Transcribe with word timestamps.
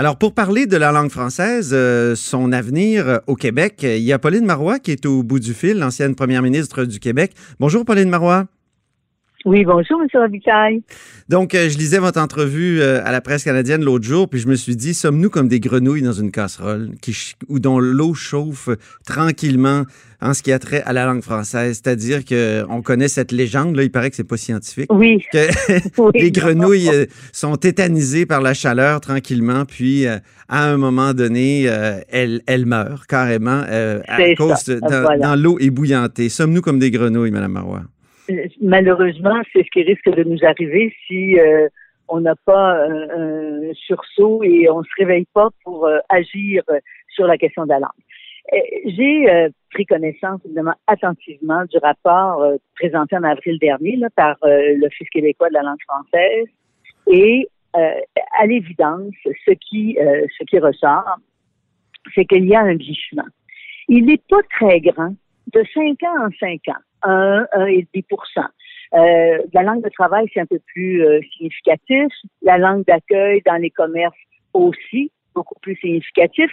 Alors, 0.00 0.16
pour 0.16 0.32
parler 0.32 0.64
de 0.64 0.78
la 0.78 0.92
langue 0.92 1.10
française, 1.10 1.72
euh, 1.74 2.14
son 2.16 2.52
avenir 2.52 3.20
au 3.26 3.36
Québec, 3.36 3.80
il 3.82 3.98
y 3.98 4.14
a 4.14 4.18
Pauline 4.18 4.46
Marois 4.46 4.78
qui 4.78 4.92
est 4.92 5.04
au 5.04 5.22
bout 5.22 5.38
du 5.38 5.52
fil, 5.52 5.78
l'ancienne 5.78 6.14
première 6.14 6.40
ministre 6.40 6.86
du 6.86 6.98
Québec. 6.98 7.32
Bonjour, 7.58 7.84
Pauline 7.84 8.08
Marois. 8.08 8.46
Oui, 9.46 9.64
bonjour, 9.64 10.02
M. 10.02 10.08
Robitaille. 10.12 10.82
Donc, 11.30 11.54
euh, 11.54 11.70
je 11.70 11.78
lisais 11.78 11.98
votre 11.98 12.20
entrevue 12.20 12.82
euh, 12.82 13.00
à 13.04 13.10
la 13.10 13.22
presse 13.22 13.44
canadienne 13.44 13.82
l'autre 13.82 14.04
jour, 14.04 14.28
puis 14.28 14.38
je 14.38 14.46
me 14.46 14.54
suis 14.54 14.76
dit, 14.76 14.92
sommes-nous 14.92 15.30
comme 15.30 15.48
des 15.48 15.60
grenouilles 15.60 16.02
dans 16.02 16.12
une 16.12 16.30
casserole 16.30 16.90
qui, 17.00 17.16
où 17.48 17.58
dont 17.58 17.78
l'eau 17.78 18.12
chauffe 18.12 18.68
tranquillement 19.06 19.84
en 20.20 20.34
ce 20.34 20.42
qui 20.42 20.52
a 20.52 20.58
trait 20.58 20.82
à 20.84 20.92
la 20.92 21.06
langue 21.06 21.22
française? 21.22 21.80
C'est-à-dire 21.82 22.22
qu'on 22.26 22.82
connaît 22.82 23.08
cette 23.08 23.32
légende, 23.32 23.76
là, 23.76 23.82
il 23.82 23.90
paraît 23.90 24.10
que 24.10 24.16
c'est 24.16 24.24
pas 24.24 24.36
scientifique. 24.36 24.92
Oui. 24.92 25.24
Que 25.32 25.48
les 26.18 26.30
grenouilles 26.30 26.90
euh, 26.90 27.06
sont 27.32 27.56
tétanisées 27.56 28.26
par 28.26 28.42
la 28.42 28.52
chaleur 28.52 29.00
tranquillement, 29.00 29.64
puis 29.64 30.06
à 30.06 30.20
un 30.50 30.76
moment 30.76 31.14
donné, 31.14 31.62
elles, 32.10 32.42
elles, 32.46 32.66
meurent 32.66 33.06
carrément 33.06 33.62
à 34.06 34.34
cause 34.36 34.64
de, 34.64 34.80
dans, 34.80 35.40
l'eau 35.40 35.58
ébouillantée. 35.58 36.28
Sommes-nous 36.28 36.60
comme 36.60 36.78
des 36.78 36.90
grenouilles, 36.90 37.30
Mme 37.30 37.52
Marois? 37.52 37.84
Malheureusement, 38.60 39.40
c'est 39.52 39.64
ce 39.64 39.70
qui 39.70 39.82
risque 39.82 40.08
de 40.08 40.24
nous 40.24 40.44
arriver 40.44 40.94
si 41.06 41.38
euh, 41.38 41.68
on 42.08 42.20
n'a 42.20 42.34
pas 42.44 42.84
un, 42.86 43.72
sursaut 43.74 44.42
et 44.42 44.68
on 44.70 44.82
se 44.82 44.90
réveille 44.98 45.26
pas 45.32 45.48
pour 45.64 45.86
euh, 45.86 45.98
agir 46.08 46.62
sur 47.08 47.26
la 47.26 47.38
question 47.38 47.64
de 47.64 47.70
la 47.70 47.80
langue. 47.80 47.90
J'ai 48.84 49.30
euh, 49.30 49.48
pris 49.70 49.86
connaissance, 49.86 50.40
évidemment, 50.44 50.74
attentivement 50.86 51.64
du 51.66 51.78
rapport 51.78 52.44
présenté 52.74 53.16
en 53.16 53.22
avril 53.22 53.58
dernier 53.60 53.96
là, 53.96 54.08
par 54.16 54.36
l'Office 54.42 55.08
québécois 55.10 55.48
de 55.50 55.54
la 55.54 55.62
langue 55.62 55.82
française 55.86 56.48
et 57.06 57.48
à 57.72 58.46
l'évidence, 58.46 59.14
ce 59.24 59.52
qui, 59.52 59.96
ressort, 60.58 61.18
c'est 62.14 62.24
qu'il 62.24 62.46
y 62.46 62.54
a 62.56 62.60
un 62.60 62.74
glissement. 62.74 63.28
Il 63.88 64.06
n'est 64.06 64.22
pas 64.28 64.42
très 64.58 64.80
grand, 64.80 65.14
de 65.52 65.64
5 65.72 66.02
ans 66.02 66.26
en 66.26 66.30
5 66.40 66.60
ans 66.68 66.82
1, 67.02 67.46
1,5 67.52 68.46
euh, 68.94 69.38
La 69.52 69.62
langue 69.62 69.82
de 69.82 69.90
travail, 69.90 70.26
c'est 70.32 70.40
un 70.40 70.46
peu 70.46 70.60
plus 70.72 71.04
euh, 71.04 71.20
significatif. 71.36 72.12
La 72.42 72.58
langue 72.58 72.84
d'accueil 72.84 73.42
dans 73.46 73.56
les 73.56 73.70
commerces 73.70 74.16
aussi, 74.52 75.10
beaucoup 75.34 75.58
plus 75.60 75.76
significatif. 75.76 76.50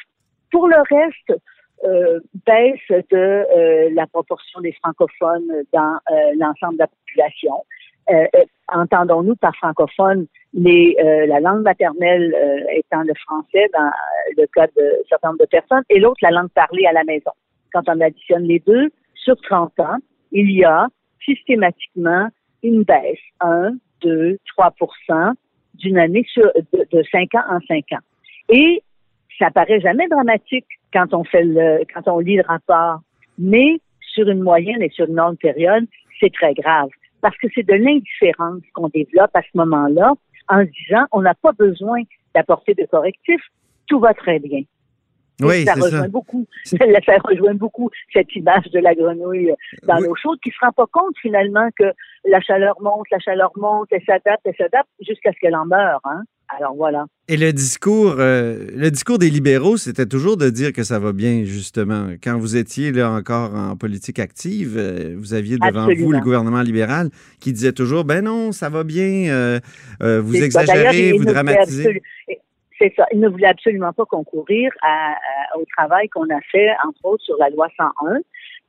Pour 0.52 0.68
le 0.68 0.78
reste, 0.90 1.42
euh, 1.84 2.20
baisse 2.48 2.80
de 2.90 3.16
euh, 3.16 3.90
la 3.94 4.08
proportion 4.08 4.62
des 4.62 4.72
francophones 4.82 5.64
dans 5.72 6.00
euh, 6.10 6.16
l'ensemble 6.40 6.74
de 6.74 6.80
la 6.80 6.88
population. 6.88 7.64
Entendons-nous 8.70 9.36
par 9.36 9.54
francophone 9.58 10.28
les, 10.54 10.96
la 11.28 11.42
langue 11.42 11.64
maternelle 11.64 12.34
étant 12.72 13.02
le 13.02 13.14
français 13.26 13.68
dans 13.74 13.92
le 14.38 14.46
cas 14.48 14.68
de 14.78 15.04
certain 15.10 15.34
de 15.34 15.46
personnes 15.46 15.84
et 15.90 16.00
l'autre 16.00 16.20
la 16.22 16.32
langue 16.32 16.50
parlée 16.52 16.86
à 16.86 16.94
la 16.94 17.04
maison. 17.04 17.32
Quand 17.74 17.84
on 17.88 18.00
additionne 18.00 18.44
les 18.44 18.60
deux, 18.60 18.90
sur 19.14 19.36
30 19.42 19.78
ans, 19.82 19.98
il 20.32 20.52
y 20.52 20.64
a 20.64 20.88
systématiquement 21.24 22.30
une 22.64 22.84
baisse, 22.84 23.20
1, 23.42 23.72
2, 24.02 24.38
3 24.58 24.74
d'une 25.76 25.98
année 25.98 26.26
sur, 26.32 26.50
de, 26.74 26.88
de 26.92 27.04
5 27.12 27.36
ans 27.36 27.44
en 27.50 27.60
5 27.68 27.84
ans. 27.94 28.04
Et 28.50 28.82
ça 29.38 29.52
paraît 29.52 29.80
jamais 29.80 30.08
dramatique 30.08 30.66
quand 30.94 31.14
on 31.14 31.24
fait 31.24 31.44
le, 31.44 31.84
quand 31.94 32.12
on 32.12 32.20
lit 32.20 32.38
le 32.38 32.44
rapport, 32.48 33.02
mais 33.38 33.80
sur 34.02 34.28
une 34.30 34.42
moyenne 34.42 34.82
et 34.82 34.90
sur 34.90 35.08
une 35.08 35.16
longue 35.16 35.38
période, 35.38 35.86
c'est 36.20 36.34
très 36.34 36.54
grave 36.54 36.90
parce 37.22 37.38
que 37.38 37.48
c'est 37.54 37.66
de 37.66 37.74
l'indifférence 37.74 38.62
qu'on 38.74 38.90
développe 38.90 39.36
à 39.36 39.42
ce 39.42 39.58
moment-là 39.58 40.14
en 40.50 40.64
disant 40.64 41.06
on 41.12 41.22
n'a 41.22 41.34
pas 41.36 41.52
besoin 41.52 42.02
d'apporter 42.34 42.74
de 42.74 42.86
correctifs, 42.86 43.44
tout 43.88 44.00
va 44.00 44.14
très 44.14 44.40
bien. 44.40 44.62
Oui, 45.42 45.66
ça 45.66 45.74
rejoint 45.74 46.02
ça. 46.02 46.08
beaucoup. 46.08 46.48
Ça 46.66 46.76
rejoint 47.24 47.54
beaucoup 47.54 47.90
cette 48.12 48.36
image 48.36 48.66
de 48.72 48.80
la 48.80 48.94
grenouille 48.96 49.54
dans 49.84 50.00
l'eau 50.00 50.16
chaude 50.16 50.40
qui 50.44 50.50
se 50.50 50.58
rend 50.62 50.72
pas 50.72 50.88
compte 50.92 51.16
finalement 51.22 51.70
que 51.78 51.86
la 52.26 52.42
chaleur 52.42 52.76
monte, 52.82 53.06
la 53.12 53.20
chaleur 53.20 53.52
monte, 53.56 53.88
elle 53.92 54.04
s'adapte, 54.06 54.42
elle 54.46 54.56
s'adapte 54.58 54.90
jusqu'à 55.06 55.32
ce 55.32 55.40
qu'elle 55.40 55.56
en 55.56 55.66
meure. 55.66 56.02
Hein? 56.04 56.24
Alors 56.58 56.76
voilà. 56.76 57.06
Et 57.28 57.36
le 57.36 57.52
discours, 57.52 58.16
euh, 58.20 58.68
le 58.74 58.90
discours 58.90 59.20
des 59.20 59.30
libéraux, 59.30 59.78
c'était 59.78 60.06
toujours 60.06 60.38
de 60.38 60.50
dire 60.50 60.72
que 60.72 60.84
ça 60.84 60.98
va 60.98 61.12
bien, 61.12 61.44
justement. 61.44 62.08
Quand 62.24 62.38
vous 62.38 62.56
étiez 62.56 62.92
là 62.92 63.12
encore 63.12 63.54
en 63.54 63.76
politique 63.76 64.20
active, 64.20 64.76
euh, 64.78 65.16
vous 65.18 65.34
aviez 65.34 65.58
devant 65.58 65.88
vous 65.88 66.12
le 66.12 66.20
gouvernement 66.20 66.62
libéral 66.62 67.10
qui 67.40 67.52
disait 67.52 67.74
toujours, 67.74 68.06
ben 68.06 68.24
non, 68.24 68.54
ça 68.54 68.70
va 68.70 68.84
bien, 68.84 69.30
euh, 69.30 69.60
vous 70.22 70.36
exagérez, 70.36 71.14
vous 71.14 71.26
dramatisez. 71.26 72.02
C'est 72.80 72.94
ça. 72.96 73.06
Il 73.12 73.20
ne 73.20 73.28
voulait 73.28 73.48
absolument 73.48 73.92
pas 73.92 74.06
concourir 74.06 74.72
au 75.58 75.66
travail 75.76 76.10
qu'on 76.10 76.30
a 76.30 76.42
fait, 76.52 76.70
entre 76.86 77.06
autres, 77.06 77.24
sur 77.24 77.38
la 77.38 77.50
loi 77.50 77.68
101, 77.78 78.20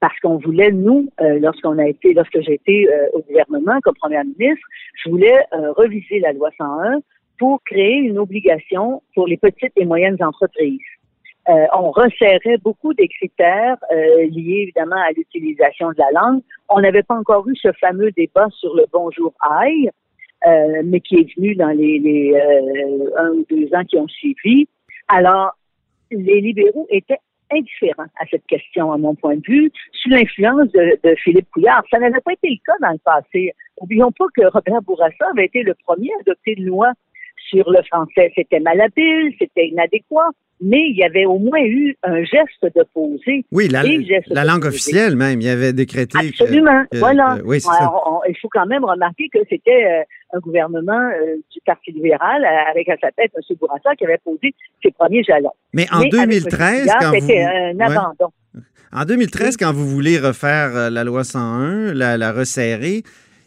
parce 0.01 0.19
qu'on 0.21 0.39
voulait, 0.39 0.71
nous, 0.71 1.11
euh, 1.21 1.39
lorsqu'on 1.41 1.79
a 1.79 1.87
été, 1.87 2.15
lorsque 2.15 2.41
j'ai 2.41 2.55
été 2.55 2.89
euh, 2.89 3.09
au 3.13 3.21
gouvernement 3.21 3.79
comme 3.83 3.95
première 3.95 4.25
ministre, 4.25 4.67
je 5.03 5.11
voulais 5.11 5.39
euh, 5.53 5.73
reviser 5.73 6.21
la 6.21 6.33
loi 6.33 6.51
101 6.57 7.01
pour 7.39 7.63
créer 7.65 7.97
une 7.97 8.19
obligation 8.19 9.03
pour 9.15 9.27
les 9.27 9.37
petites 9.37 9.73
et 9.77 9.85
moyennes 9.85 10.21
entreprises. 10.21 10.81
on 11.47 11.91
resserrait 11.93 12.59
beaucoup 12.59 12.93
des 12.95 13.09
critères 13.09 13.79
liés 14.35 14.63
évidemment 14.65 15.01
à 15.09 15.13
l'utilisation 15.13 15.91
de 15.91 15.99
la 15.99 16.11
langue. 16.21 16.43
On 16.69 16.81
n'avait 16.81 17.05
pas 17.05 17.15
encore 17.15 17.49
eu 17.49 17.55
ce 17.55 17.71
fameux 17.81 18.11
débat 18.11 18.49
sur 18.51 18.75
le 18.75 18.87
bonjour 18.93 19.33
aïe, 19.41 19.89
euh, 20.47 20.83
mais 20.85 21.01
qui 21.01 21.17
est 21.17 21.37
venu 21.37 21.55
dans 21.55 21.71
les, 21.71 21.99
les 21.99 22.33
euh, 22.33 23.11
un 23.17 23.31
ou 23.31 23.47
deux 23.51 23.75
ans 23.75 23.85
qui 23.85 23.97
ont 23.97 24.09
suivi. 24.09 24.69
Alors, 25.09 25.53
les 26.11 26.41
libéraux 26.41 26.87
étaient 26.91 27.19
indifférents 27.51 28.11
à 28.21 28.27
cette 28.31 28.47
question, 28.47 28.93
à 28.93 28.99
mon 28.99 29.15
point 29.15 29.37
de 29.37 29.43
vue, 29.47 29.71
sous 29.93 30.11
l'influence 30.11 30.71
de, 30.73 30.99
de, 31.03 31.15
Philippe 31.17 31.49
Couillard. 31.51 31.83
Ça 31.91 31.99
n'avait 31.99 32.21
pas 32.21 32.33
été 32.35 32.51
le 32.51 32.59
cas 32.65 32.77
dans 32.81 32.93
le 32.93 32.99
passé. 32.99 33.53
Oublions 33.79 34.13
pas 34.13 34.27
que 34.37 34.47
Robert 34.47 34.83
Bourassa 34.83 35.31
avait 35.33 35.47
été 35.47 35.63
le 35.63 35.75
premier 35.87 36.11
à 36.19 36.21
adopter 36.21 36.55
une 36.57 36.67
loi 36.67 36.93
sur 37.49 37.71
le 37.71 37.83
français. 37.85 38.33
C'était 38.35 38.61
malhabile, 38.61 39.35
c'était 39.39 39.69
inadéquat 39.69 40.31
mais 40.61 40.89
il 40.91 40.97
y 40.97 41.05
avait 41.05 41.25
au 41.25 41.39
moins 41.39 41.61
eu 41.61 41.97
un 42.03 42.23
geste 42.25 42.63
de 42.63 42.85
poser. 42.93 43.45
Oui, 43.53 43.69
la, 43.69 43.83
la 44.29 44.45
langue 44.45 44.65
officielle 44.65 45.17
même, 45.17 45.41
il 45.41 45.47
y 45.47 45.51
avait 45.51 45.73
décrété. 45.73 46.19
Absolument, 46.19 46.85
voilà. 46.93 47.39
oui, 47.45 47.59
il 48.29 48.37
faut 48.41 48.49
quand 48.51 48.67
même 48.67 48.85
remarquer 48.85 49.29
que 49.33 49.39
c'était 49.49 49.85
euh, 49.85 50.03
un 50.37 50.41
gouvernement 50.41 50.93
euh, 50.93 51.37
du 51.53 51.61
Parti 51.65 51.93
libéral 51.93 52.45
euh, 52.45 52.71
avec 52.71 52.89
à 52.89 52.97
sa 53.01 53.11
tête 53.13 53.33
M. 53.37 53.57
Bourassa 53.61 53.95
qui 53.97 54.05
avait 54.05 54.19
posé 54.25 54.55
ses 54.83 54.91
premiers 54.91 55.23
jalons. 55.23 55.53
Mais 55.73 55.87
en 55.93 56.01
2013, 56.01 56.89
quand 57.01 57.11
vous... 57.19 57.33
un 57.33 57.81
abandon. 57.81 58.33
En 58.91 59.05
2013, 59.05 59.57
quand 59.59 59.73
vous 59.73 59.87
voulez 59.87 60.19
refaire 60.19 60.91
la 60.91 61.05
loi 61.05 61.23
101, 61.23 61.93
la, 61.93 62.17
la 62.17 62.33
resserrer, 62.33 63.03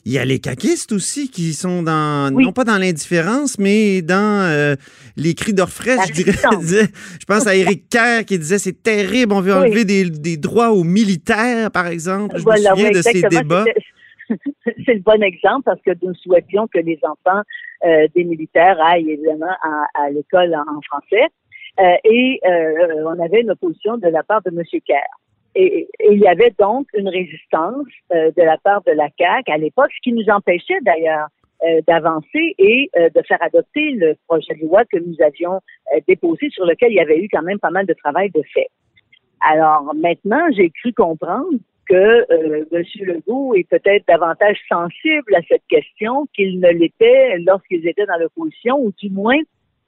il 0.05 0.13
y 0.13 0.17
a 0.17 0.25
les 0.25 0.39
caquistes 0.39 0.91
aussi 0.91 1.29
qui 1.29 1.53
sont 1.53 1.83
dans, 1.83 2.31
non 2.31 2.53
pas 2.53 2.63
dans 2.63 2.77
l'indifférence, 2.77 3.59
mais 3.59 4.01
dans 4.01 4.49
euh, 4.49 4.75
les 5.15 5.35
cris 5.35 5.53
d'orfraie, 5.53 5.97
je 6.07 6.13
dirais. 6.13 6.31
je 7.19 7.25
pense 7.25 7.45
à 7.45 7.55
Éric 7.55 7.87
Kerr 7.89 8.25
qui 8.25 8.39
disait 8.39 8.57
c'est 8.57 8.81
terrible, 8.81 9.33
on 9.33 9.41
veut 9.41 9.53
enlever 9.53 9.85
des, 9.85 10.37
droits 10.37 10.71
aux 10.71 10.83
militaires, 10.83 11.69
par 11.71 11.87
exemple. 11.87 12.37
Je 12.39 12.45
me 12.45 12.55
souviens 12.55 12.91
de 12.91 13.01
ces 13.01 13.21
débats. 13.21 13.65
C'est 14.85 14.93
le 14.93 15.01
bon 15.01 15.21
exemple 15.21 15.63
parce 15.65 15.81
que 15.81 15.91
nous 16.01 16.13
souhaitions 16.15 16.65
que 16.67 16.79
les 16.79 16.97
enfants 17.03 17.41
euh, 17.83 18.07
des 18.15 18.23
militaires 18.23 18.79
aillent 18.81 19.11
évidemment 19.11 19.53
à, 19.93 20.09
l'école 20.09 20.55
en, 20.55 20.81
français. 20.83 21.27
Euh, 21.79 21.95
et 22.05 22.39
on 23.05 23.21
avait 23.21 23.41
une 23.41 23.51
opposition 23.51 23.97
de 23.97 24.07
la 24.07 24.23
part 24.23 24.41
de 24.43 24.49
M. 24.49 24.63
Kerr. 24.85 25.01
Et, 25.55 25.87
il 26.09 26.19
y 26.19 26.27
avait 26.27 26.53
donc 26.57 26.87
une 26.93 27.09
résistance 27.09 27.87
euh, 28.13 28.31
de 28.35 28.41
la 28.43 28.57
part 28.57 28.81
de 28.83 28.91
la 28.91 29.09
CAQ 29.17 29.51
à 29.51 29.57
l'époque, 29.57 29.91
ce 29.95 30.01
qui 30.01 30.13
nous 30.13 30.29
empêchait 30.29 30.79
d'ailleurs 30.81 31.27
euh, 31.63 31.81
d'avancer 31.87 32.55
et 32.57 32.89
euh, 32.97 33.09
de 33.09 33.21
faire 33.27 33.41
adopter 33.41 33.91
le 33.91 34.15
projet 34.27 34.55
de 34.55 34.65
loi 34.65 34.83
que 34.85 34.97
nous 34.97 35.15
avions 35.21 35.59
déposé, 36.07 36.49
sur 36.49 36.65
lequel 36.65 36.91
il 36.91 36.95
y 36.95 37.01
avait 37.01 37.19
eu 37.19 37.27
quand 37.29 37.41
même 37.41 37.59
pas 37.59 37.69
mal 37.69 37.85
de 37.85 37.93
travail 37.93 38.29
de 38.31 38.41
fait. 38.53 38.67
Alors 39.41 39.93
maintenant, 39.95 40.45
j'ai 40.55 40.69
cru 40.69 40.93
comprendre 40.93 41.57
que 41.89 42.25
M. 42.73 42.83
Legault 43.01 43.55
est 43.55 43.67
peut-être 43.67 44.07
davantage 44.07 44.57
sensible 44.69 45.35
à 45.35 45.41
cette 45.49 45.65
question 45.67 46.27
qu'il 46.33 46.59
ne 46.59 46.69
l'était 46.69 47.37
lorsqu'ils 47.39 47.85
étaient 47.87 48.05
dans 48.05 48.17
l'opposition, 48.17 48.79
ou 48.79 48.93
du 48.97 49.09
moins 49.09 49.39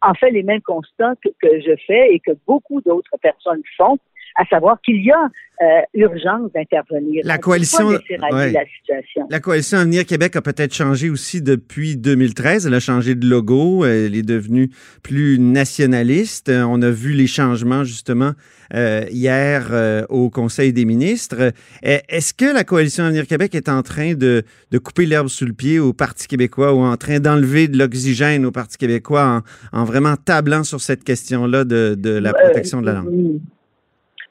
en 0.01 0.13
fait 0.15 0.31
les 0.31 0.43
mêmes 0.43 0.61
constats 0.61 1.13
que 1.21 1.61
je 1.61 1.75
fais 1.87 2.13
et 2.13 2.19
que 2.19 2.31
beaucoup 2.45 2.81
d'autres 2.81 3.15
personnes 3.21 3.61
font 3.77 3.97
à 4.35 4.45
savoir 4.45 4.79
qu'il 4.81 5.03
y 5.03 5.11
a 5.11 5.29
euh, 5.61 5.81
urgence 5.93 6.51
d'intervenir. 6.53 7.21
La 7.25 7.37
coalition, 7.37 7.91
la, 7.91 7.99
situation. 7.99 9.27
la 9.29 9.39
coalition 9.39 9.77
Avenir 9.77 10.03
Québec 10.05 10.35
a 10.35 10.41
peut-être 10.41 10.73
changé 10.73 11.09
aussi 11.11 11.41
depuis 11.41 11.95
2013. 11.95 12.65
Elle 12.65 12.73
a 12.73 12.79
changé 12.79 13.13
de 13.13 13.27
logo. 13.27 13.85
Elle 13.85 14.15
est 14.15 14.27
devenue 14.27 14.71
plus 15.03 15.37
nationaliste. 15.39 16.49
On 16.49 16.81
a 16.81 16.89
vu 16.89 17.13
les 17.13 17.27
changements 17.27 17.83
justement 17.83 18.31
euh, 18.73 19.05
hier 19.11 19.67
euh, 19.71 20.05
au 20.09 20.31
Conseil 20.31 20.73
des 20.73 20.85
ministres. 20.85 21.53
Est-ce 21.83 22.33
que 22.33 22.51
la 22.51 22.63
coalition 22.63 23.03
Avenir 23.03 23.27
Québec 23.27 23.53
est 23.53 23.69
en 23.69 23.83
train 23.83 24.15
de, 24.15 24.43
de 24.71 24.77
couper 24.79 25.05
l'herbe 25.05 25.27
sous 25.27 25.45
le 25.45 25.53
pied 25.53 25.79
au 25.79 25.93
Parti 25.93 26.27
québécois 26.27 26.73
ou 26.73 26.79
en 26.79 26.97
train 26.97 27.19
d'enlever 27.19 27.67
de 27.67 27.77
l'oxygène 27.77 28.43
au 28.45 28.51
Parti 28.51 28.77
québécois 28.77 29.43
en, 29.71 29.79
en, 29.79 29.83
vraiment 29.85 30.15
tablant 30.15 30.63
sur 30.63 30.81
cette 30.81 31.03
question-là 31.03 31.63
de, 31.63 31.95
de 31.97 32.09
la 32.09 32.33
protection 32.33 32.81
de 32.81 32.87
la 32.87 32.93
langue? 32.93 33.39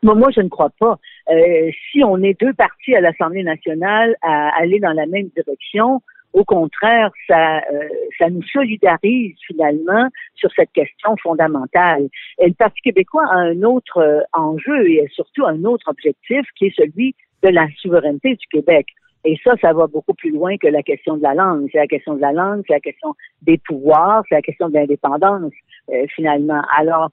Moi, 0.03 0.31
je 0.35 0.41
ne 0.41 0.49
crois 0.49 0.71
pas. 0.79 0.99
Euh, 1.31 1.71
si 1.91 2.03
on 2.05 2.23
est 2.23 2.39
deux 2.41 2.53
partis 2.53 2.95
à 2.95 3.01
l'Assemblée 3.01 3.45
nationale 3.45 4.17
à 4.23 4.49
aller 4.59 4.81
dans 4.81 4.93
la 4.93 5.07
même 5.07 5.29
direction, 5.29 6.03
au 6.33 6.45
contraire, 6.45 7.11
ça, 7.29 7.59
euh, 7.59 7.89
ça 8.19 8.31
nous 8.31 8.43
solidarise 8.43 9.35
finalement 9.47 10.09
sur 10.35 10.51
cette 10.57 10.73
question 10.73 11.15
fondamentale. 11.23 12.09
Et 12.41 12.49
le 12.49 12.55
Parti 12.55 12.81
québécois 12.81 13.27
a 13.31 13.37
un 13.37 13.63
autre 13.63 13.99
euh, 13.99 14.21
enjeu 14.33 14.89
et 14.89 15.07
surtout 15.13 15.45
un 15.45 15.65
autre 15.65 15.89
objectif 15.89 16.41
qui 16.57 16.67
est 16.67 16.77
celui 16.77 17.15
de 17.43 17.51
la 17.51 17.67
souveraineté 17.81 18.35
du 18.35 18.47
Québec. 18.51 18.87
Et 19.25 19.39
ça, 19.45 19.53
ça 19.61 19.73
va 19.73 19.87
beaucoup 19.87 20.15
plus 20.15 20.31
loin 20.31 20.57
que 20.57 20.67
la 20.67 20.83
question 20.83 21.17
de 21.17 21.23
la 21.23 21.35
langue. 21.35 21.69
C'est 21.71 21.79
la 21.79 21.87
question 21.87 22.15
de 22.15 22.21
la 22.21 22.33
langue, 22.33 22.63
c'est 22.67 22.73
la 22.73 22.81
question 22.81 23.15
des 23.43 23.59
pouvoirs, 23.59 24.25
c'est 24.29 24.35
la 24.35 24.43
question 24.43 24.69
de 24.69 24.75
l'indépendance, 24.75 25.53
finalement. 26.09 26.61
Alors, 26.77 27.11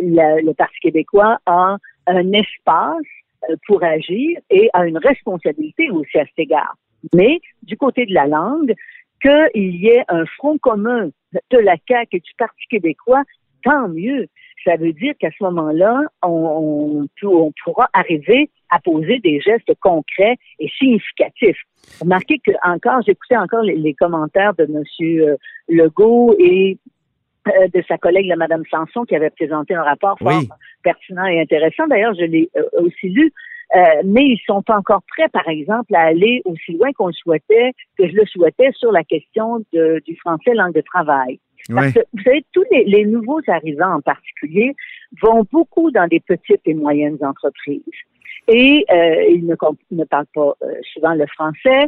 le 0.00 0.52
Parti 0.54 0.80
québécois 0.80 1.38
a 1.46 1.76
un 2.06 2.32
espace 2.32 3.02
euh, 3.50 3.56
pour 3.66 3.82
agir 3.82 4.38
et 4.50 4.70
a 4.72 4.86
une 4.86 4.98
responsabilité 4.98 5.90
aussi 5.90 6.18
à 6.18 6.24
cet 6.26 6.38
égard. 6.38 6.76
Mais 7.14 7.40
du 7.62 7.76
côté 7.76 8.06
de 8.06 8.14
la 8.14 8.26
langue, 8.26 8.74
qu'il 9.20 9.76
y 9.76 9.88
ait 9.88 10.04
un 10.08 10.24
front 10.26 10.58
commun 10.58 11.10
de 11.50 11.58
la 11.58 11.76
CAQ 11.88 12.16
et 12.16 12.20
du 12.20 12.32
Parti 12.36 12.64
québécois, 12.68 13.22
tant 13.64 13.88
mieux. 13.88 14.26
Ça 14.64 14.76
veut 14.76 14.92
dire 14.92 15.14
qu'à 15.18 15.30
ce 15.36 15.42
moment-là, 15.44 16.02
on, 16.22 17.06
on, 17.22 17.52
pourra 17.64 17.88
arriver 17.92 18.48
à 18.70 18.78
poser 18.78 19.18
des 19.18 19.40
gestes 19.40 19.72
concrets 19.80 20.36
et 20.60 20.68
significatifs. 20.78 21.60
Remarquez 22.00 22.38
que 22.38 22.52
encore, 22.64 23.02
j'écoutais 23.04 23.36
encore 23.36 23.62
les, 23.62 23.94
commentaires 23.94 24.54
de 24.54 24.64
M. 24.64 25.36
Legault 25.68 26.36
et 26.38 26.78
de 27.46 27.82
sa 27.88 27.98
collègue, 27.98 28.26
la 28.26 28.36
Madame 28.36 28.62
Sanson, 28.70 29.04
qui 29.04 29.16
avait 29.16 29.30
présenté 29.30 29.74
un 29.74 29.82
rapport 29.82 30.18
fort 30.18 30.42
pertinent 30.82 31.26
et 31.26 31.40
intéressant. 31.40 31.86
D'ailleurs, 31.88 32.14
je 32.14 32.24
l'ai 32.24 32.50
euh, 32.56 32.62
aussi 32.84 33.08
lu. 33.08 33.32
Euh, 33.74 34.02
mais 34.04 34.22
ils 34.22 34.40
sont 34.46 34.62
pas 34.62 34.76
encore 34.76 35.02
prêts, 35.08 35.30
par 35.30 35.48
exemple, 35.48 35.94
à 35.94 36.02
aller 36.02 36.42
aussi 36.44 36.72
loin 36.72 36.92
qu'on 36.92 37.10
souhaitait, 37.10 37.72
que 37.96 38.06
je 38.06 38.12
le 38.12 38.26
souhaitais 38.26 38.70
sur 38.72 38.92
la 38.92 39.02
question 39.02 39.64
de, 39.72 40.02
du 40.06 40.14
français 40.16 40.52
langue 40.52 40.74
de 40.74 40.82
travail. 40.82 41.40
Parce 41.72 41.92
que, 41.92 42.00
vous 42.12 42.22
savez, 42.22 42.44
tous 42.52 42.64
les, 42.70 42.84
les, 42.84 43.06
nouveaux 43.06 43.40
arrivants 43.46 43.94
en 43.94 44.00
particulier 44.00 44.74
vont 45.22 45.46
beaucoup 45.50 45.90
dans 45.90 46.06
des 46.06 46.20
petites 46.20 46.60
et 46.66 46.74
moyennes 46.74 47.18
entreprises. 47.22 47.82
Et 48.48 48.84
euh, 48.90 49.24
ils 49.30 49.46
ne, 49.46 49.54
ne 49.92 50.04
parlent 50.04 50.26
pas 50.34 50.54
souvent 50.92 51.14
le 51.14 51.26
français. 51.28 51.86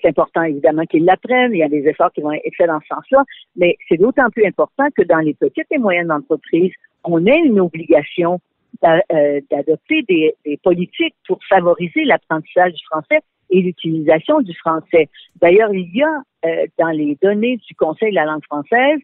C'est 0.00 0.08
important, 0.08 0.42
évidemment, 0.42 0.84
qu'ils 0.84 1.04
l'apprennent. 1.04 1.52
Il 1.52 1.58
y 1.58 1.62
a 1.62 1.68
des 1.68 1.86
efforts 1.86 2.12
qui 2.12 2.20
vont 2.20 2.32
être 2.32 2.54
faits 2.56 2.68
dans 2.68 2.80
ce 2.80 2.86
sens-là. 2.88 3.24
Mais 3.56 3.76
c'est 3.88 3.96
d'autant 3.96 4.30
plus 4.30 4.46
important 4.46 4.88
que 4.96 5.02
dans 5.02 5.18
les 5.18 5.34
petites 5.34 5.66
et 5.70 5.78
moyennes 5.78 6.12
entreprises, 6.12 6.72
on 7.04 7.26
a 7.26 7.34
une 7.34 7.60
obligation 7.60 8.40
euh, 8.84 9.40
d'adopter 9.50 10.02
des, 10.08 10.34
politiques 10.62 11.14
pour 11.26 11.38
favoriser 11.48 12.04
l'apprentissage 12.04 12.72
du 12.72 12.84
français 12.90 13.20
et 13.50 13.60
l'utilisation 13.60 14.40
du 14.40 14.54
français. 14.54 15.08
D'ailleurs, 15.40 15.72
il 15.74 15.94
y 15.94 16.02
a 16.02 16.22
euh, 16.46 16.66
dans 16.78 16.88
les 16.88 17.16
données 17.22 17.58
du 17.68 17.74
Conseil 17.74 18.10
de 18.10 18.16
la 18.16 18.24
langue 18.24 18.44
française 18.44 18.98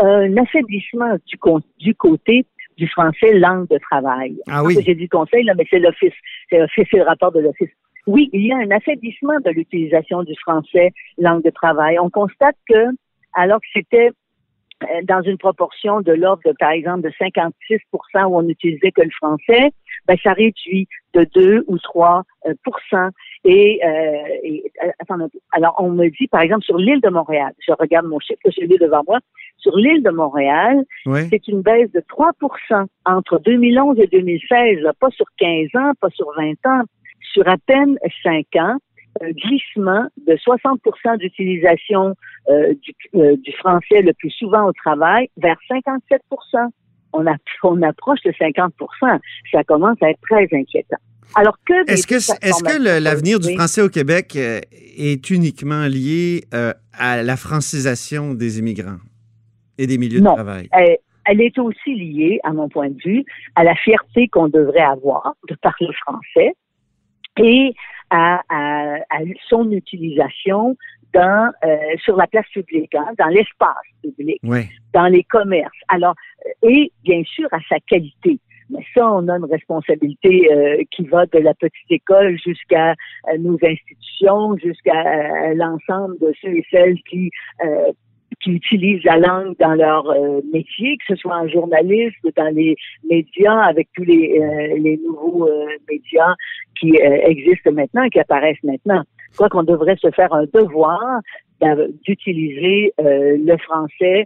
un 0.00 0.36
affaiblissement 0.38 1.16
du, 1.26 1.38
du 1.78 1.94
côté 1.94 2.46
du 2.76 2.88
français 2.88 3.34
langue 3.34 3.68
de 3.68 3.78
travail. 3.78 4.36
Ah 4.48 4.64
oui. 4.64 4.76
J'ai 4.84 4.94
dit 4.94 5.08
conseil, 5.08 5.44
là, 5.44 5.52
mais 5.56 5.66
c'est 5.68 5.78
l'office. 5.78 6.14
C'est 6.48 6.58
l'office, 6.58 6.86
c'est 6.90 6.96
le 6.96 7.04
rapport 7.04 7.30
de 7.30 7.40
l'office. 7.40 7.68
Oui, 8.06 8.30
il 8.32 8.46
y 8.46 8.52
a 8.52 8.56
un 8.56 8.70
affaiblissement 8.70 9.38
de 9.44 9.50
l'utilisation 9.50 10.22
du 10.22 10.34
français 10.36 10.92
langue 11.18 11.42
de 11.42 11.50
travail. 11.50 11.98
On 11.98 12.10
constate 12.10 12.56
que, 12.68 12.86
alors 13.34 13.60
que 13.60 13.66
c'était 13.74 14.10
euh, 14.82 14.86
dans 15.04 15.20
une 15.22 15.36
proportion 15.36 16.00
de 16.00 16.12
l'ordre, 16.12 16.42
de, 16.46 16.54
par 16.58 16.70
exemple, 16.70 17.02
de 17.02 17.10
56% 17.10 17.50
où 18.24 18.38
on 18.38 18.42
n'utilisait 18.42 18.92
que 18.92 19.02
le 19.02 19.10
français, 19.10 19.72
ben, 20.06 20.16
ça 20.22 20.32
réduit 20.32 20.88
de 21.12 21.26
2 21.34 21.64
ou 21.66 21.78
3 21.78 22.22
euh, 22.46 22.54
et, 23.44 23.80
euh, 23.84 24.12
et 24.42 24.72
attends, 24.98 25.28
alors 25.52 25.74
on 25.78 25.90
me 25.90 26.08
dit, 26.08 26.28
par 26.28 26.40
exemple, 26.40 26.64
sur 26.64 26.78
l'île 26.78 27.02
de 27.02 27.10
Montréal, 27.10 27.52
je 27.66 27.72
regarde 27.78 28.06
mon 28.06 28.18
chiffre 28.20 28.40
que 28.42 28.50
j'ai 28.50 28.66
devant 28.66 29.02
moi, 29.06 29.18
sur 29.58 29.76
l'île 29.76 30.02
de 30.02 30.10
Montréal, 30.10 30.82
c'est 31.28 31.46
une 31.48 31.60
baisse 31.60 31.92
de 31.92 32.00
3% 32.00 32.86
entre 33.04 33.38
2011 33.40 33.98
et 34.00 34.06
2016, 34.06 34.78
pas 34.98 35.10
sur 35.10 35.26
15 35.36 35.68
ans, 35.74 35.92
pas 36.00 36.08
sur 36.10 36.32
20 36.36 36.52
ans, 36.66 36.84
sur 37.32 37.48
à 37.48 37.56
peine 37.66 37.96
5 38.22 38.46
ans 38.56 38.76
un 39.20 39.30
glissement 39.30 40.06
de 40.26 40.36
60 40.36 40.80
d'utilisation 41.18 42.14
euh, 42.48 42.74
du, 42.74 42.94
euh, 43.16 43.36
du, 43.36 43.52
français 43.52 44.02
le 44.02 44.12
plus 44.12 44.30
souvent 44.30 44.68
au 44.68 44.72
travail 44.72 45.28
vers 45.36 45.56
57 45.68 46.22
on, 47.12 47.26
a, 47.26 47.34
on 47.64 47.82
approche 47.82 48.20
de 48.24 48.30
50% 48.30 48.70
Ça 49.52 49.64
commence 49.64 49.96
à 50.00 50.10
être 50.10 50.20
très 50.22 50.44
inquiétant. 50.52 50.96
Alors 51.34 51.56
que 51.66 51.90
est-ce 51.90 52.06
que 52.06 52.14
est-ce 52.14 52.62
que 52.62 53.02
l'avenir 53.02 53.40
du 53.40 53.54
français 53.54 53.82
au 53.82 53.88
Québec 53.88 54.34
euh, 54.36 54.60
est 54.96 55.30
uniquement 55.30 55.86
lié 55.86 56.44
à 56.92 57.22
la 57.22 57.36
francisation 57.36 58.34
des 58.34 58.58
immigrants 58.58 58.98
et 59.78 59.86
des 59.86 59.98
milieux 59.98 60.20
de 60.20 60.24
travail? 60.24 60.68
Elle 61.26 61.40
est 61.40 61.58
aussi 61.58 61.94
liée, 61.94 62.40
à 62.42 62.52
mon 62.52 62.68
point 62.68 62.88
de 62.88 62.98
vue, 63.04 63.24
à 63.54 63.62
la 63.62 63.74
fierté 63.76 64.26
qu'on 64.28 64.48
devrait 64.48 64.80
avoir 64.80 65.34
de 65.48 65.54
parler 65.56 65.88
français 66.04 66.54
et 67.42 67.74
à, 68.10 68.42
son 69.48 69.70
utilisation 69.70 70.76
dans 71.12 71.50
euh, 71.64 71.76
sur 72.04 72.16
la 72.16 72.26
place 72.26 72.46
publique, 72.52 72.94
hein, 72.94 73.12
dans 73.18 73.28
l'espace 73.28 73.74
public, 74.02 74.40
dans 74.92 75.06
les 75.06 75.24
commerces. 75.24 75.72
Alors, 75.88 76.14
euh, 76.46 76.68
et 76.68 76.92
bien 77.02 77.22
sûr 77.24 77.48
à 77.52 77.58
sa 77.68 77.80
qualité. 77.80 78.38
Mais 78.70 78.84
ça, 78.94 79.10
on 79.12 79.26
a 79.26 79.36
une 79.36 79.50
responsabilité 79.50 80.48
euh, 80.52 80.82
qui 80.92 81.04
va 81.06 81.26
de 81.26 81.38
la 81.38 81.54
petite 81.54 81.90
école 81.90 82.38
jusqu'à 82.38 82.94
nos 83.38 83.58
institutions, 83.60 84.56
jusqu'à 84.58 85.54
l'ensemble 85.54 86.16
de 86.20 86.32
ceux 86.40 86.56
et 86.56 86.64
celles 86.70 87.02
qui 87.08 87.30
qui 88.40 88.52
utilisent 88.52 89.04
la 89.04 89.18
langue 89.18 89.54
dans 89.58 89.74
leur 89.74 90.08
euh, 90.10 90.40
métier, 90.52 90.96
que 90.96 91.14
ce 91.14 91.16
soit 91.16 91.36
en 91.36 91.48
journalisme, 91.48 92.30
dans 92.36 92.54
les 92.54 92.76
médias, 93.08 93.60
avec 93.60 93.88
tous 93.94 94.04
les, 94.04 94.38
euh, 94.40 94.78
les 94.78 94.98
nouveaux 94.98 95.46
euh, 95.46 95.66
médias 95.88 96.34
qui 96.78 96.96
existent 96.96 97.70
maintenant 97.72 98.08
qui 98.08 98.18
apparaissent 98.18 98.62
maintenant. 98.62 99.02
Je 99.32 99.36
crois 99.36 99.50
qu'on 99.50 99.62
devrait 99.62 99.96
se 99.96 100.10
faire 100.12 100.32
un 100.32 100.44
devoir 100.54 101.20
d'utiliser 102.06 102.94
le 102.98 103.56
français 103.58 104.24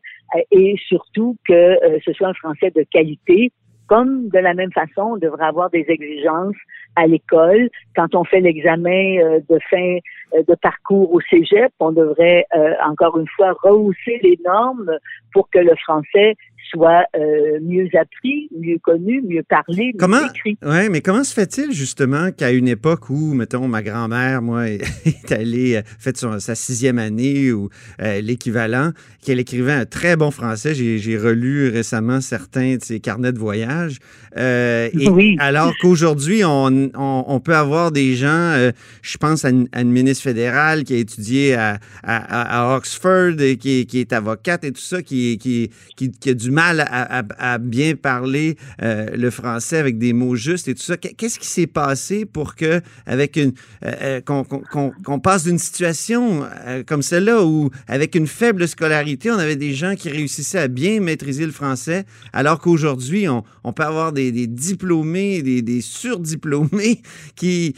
et 0.52 0.76
surtout 0.86 1.36
que 1.48 1.76
ce 2.04 2.12
soit 2.12 2.28
un 2.28 2.34
français 2.34 2.70
de 2.70 2.84
qualité 2.92 3.50
comme 3.86 4.28
de 4.28 4.38
la 4.38 4.54
même 4.54 4.72
façon, 4.72 5.12
on 5.12 5.16
devrait 5.16 5.46
avoir 5.46 5.70
des 5.70 5.84
exigences 5.88 6.56
à 6.96 7.06
l'école. 7.06 7.68
Quand 7.96 8.14
on 8.14 8.24
fait 8.24 8.40
l'examen 8.40 9.18
euh, 9.18 9.40
de 9.48 9.58
fin 9.70 9.98
euh, 10.34 10.42
de 10.46 10.54
parcours 10.54 11.12
au 11.12 11.20
cégep, 11.20 11.72
on 11.80 11.92
devrait 11.92 12.46
euh, 12.56 12.74
encore 12.86 13.18
une 13.18 13.28
fois 13.28 13.52
rehausser 13.62 14.20
les 14.22 14.38
normes 14.44 14.90
pour 15.32 15.50
que 15.50 15.58
le 15.58 15.74
français 15.76 16.34
soit 16.70 17.04
euh, 17.16 17.58
mieux 17.62 17.88
appris, 17.94 18.48
mieux 18.56 18.78
connu, 18.82 19.22
mieux 19.22 19.42
parlé, 19.42 19.86
mieux 19.86 19.98
comment, 19.98 20.26
écrit. 20.28 20.56
Oui, 20.64 20.88
mais 20.90 21.00
comment 21.00 21.24
se 21.24 21.34
fait-il 21.34 21.72
justement 21.72 22.30
qu'à 22.32 22.52
une 22.52 22.68
époque 22.68 23.10
où, 23.10 23.34
mettons, 23.34 23.68
ma 23.68 23.82
grand-mère, 23.82 24.42
moi, 24.42 24.68
est 24.68 25.32
allée, 25.32 25.76
euh, 25.76 25.82
fait 25.98 26.16
sa 26.16 26.54
sixième 26.54 26.98
année 26.98 27.52
ou 27.52 27.68
euh, 28.00 28.20
l'équivalent, 28.20 28.90
qu'elle 29.24 29.40
écrivait 29.40 29.72
un 29.72 29.86
très 29.86 30.16
bon 30.16 30.30
français. 30.30 30.74
J'ai 30.74 31.18
relu 31.18 31.68
récemment 31.68 32.20
certains 32.20 32.76
de 32.76 32.82
ses 32.82 33.00
carnets 33.00 33.32
de 33.32 33.38
voyage. 33.38 33.98
et 34.36 35.08
oui. 35.08 35.36
Alors 35.38 35.74
qu'aujourd'hui, 35.80 36.44
on, 36.44 36.90
on, 36.94 37.40
peut 37.40 37.54
avoir 37.54 37.92
des 37.92 38.14
gens, 38.14 38.70
je 39.02 39.16
pense 39.18 39.44
à 39.44 39.50
une, 39.50 39.68
ministre 39.84 40.24
fédérale 40.24 40.84
qui 40.84 40.94
a 40.94 40.98
étudié 40.98 41.54
à, 41.54 41.78
à, 42.02 42.72
à 42.72 42.76
Oxford 42.76 43.40
et 43.40 43.56
qui, 43.56 43.86
qui, 43.86 44.00
est 44.00 44.12
avocate 44.12 44.64
et 44.64 44.72
tout 44.72 44.80
ça, 44.80 45.02
qui, 45.02 45.38
qui, 45.38 45.70
qui, 45.96 46.10
qui 46.10 46.30
a 46.30 46.34
du 46.34 46.50
mal 46.54 46.80
à, 46.80 47.58
bien 47.58 47.96
parler 47.96 48.56
euh, 48.82 49.08
le 49.16 49.30
français 49.30 49.78
avec 49.78 49.98
des 49.98 50.12
mots 50.12 50.36
justes 50.36 50.68
et 50.68 50.74
tout 50.74 50.82
ça. 50.82 50.96
Qu'est-ce 50.96 51.38
qui 51.38 51.48
s'est 51.48 51.66
passé 51.66 52.24
pour 52.24 52.54
que, 52.54 52.80
avec 53.06 53.36
une, 53.36 53.52
euh, 53.84 54.20
qu'on 54.22 55.20
passe 55.20 55.44
d'une 55.44 55.58
situation 55.58 56.46
comme 56.86 57.02
celle-là 57.02 57.44
où, 57.44 57.70
avec 57.88 58.14
une 58.14 58.26
faible 58.26 58.66
scolarité, 58.68 59.30
on 59.30 59.38
avait 59.38 59.56
des 59.56 59.72
gens 59.72 59.94
qui 59.96 60.08
réussissaient 60.08 60.60
à 60.60 60.68
bien 60.68 61.00
maîtriser 61.00 61.44
le 61.44 61.52
français, 61.52 62.04
alors 62.32 62.60
qu'aujourd'hui, 62.60 63.26
on, 63.28 63.72
peut 63.72 63.82
avoir 63.82 64.12
des, 64.12 64.46
diplômés, 64.46 65.42
des, 65.42 65.80
surdiplômés 65.80 67.02
qui, 67.36 67.74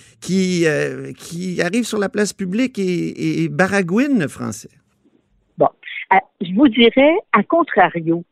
arrivent 1.61 1.85
sur 1.85 1.99
la 1.99 2.09
place 2.09 2.33
publique 2.33 2.79
et, 2.79 3.45
et 3.45 3.49
baragouinent 3.49 4.21
le 4.21 4.29
français? 4.29 4.71
Bon, 5.59 5.69
je 6.41 6.55
vous 6.55 6.69
dirais, 6.69 7.15
à 7.33 7.43
contrario, 7.43 8.25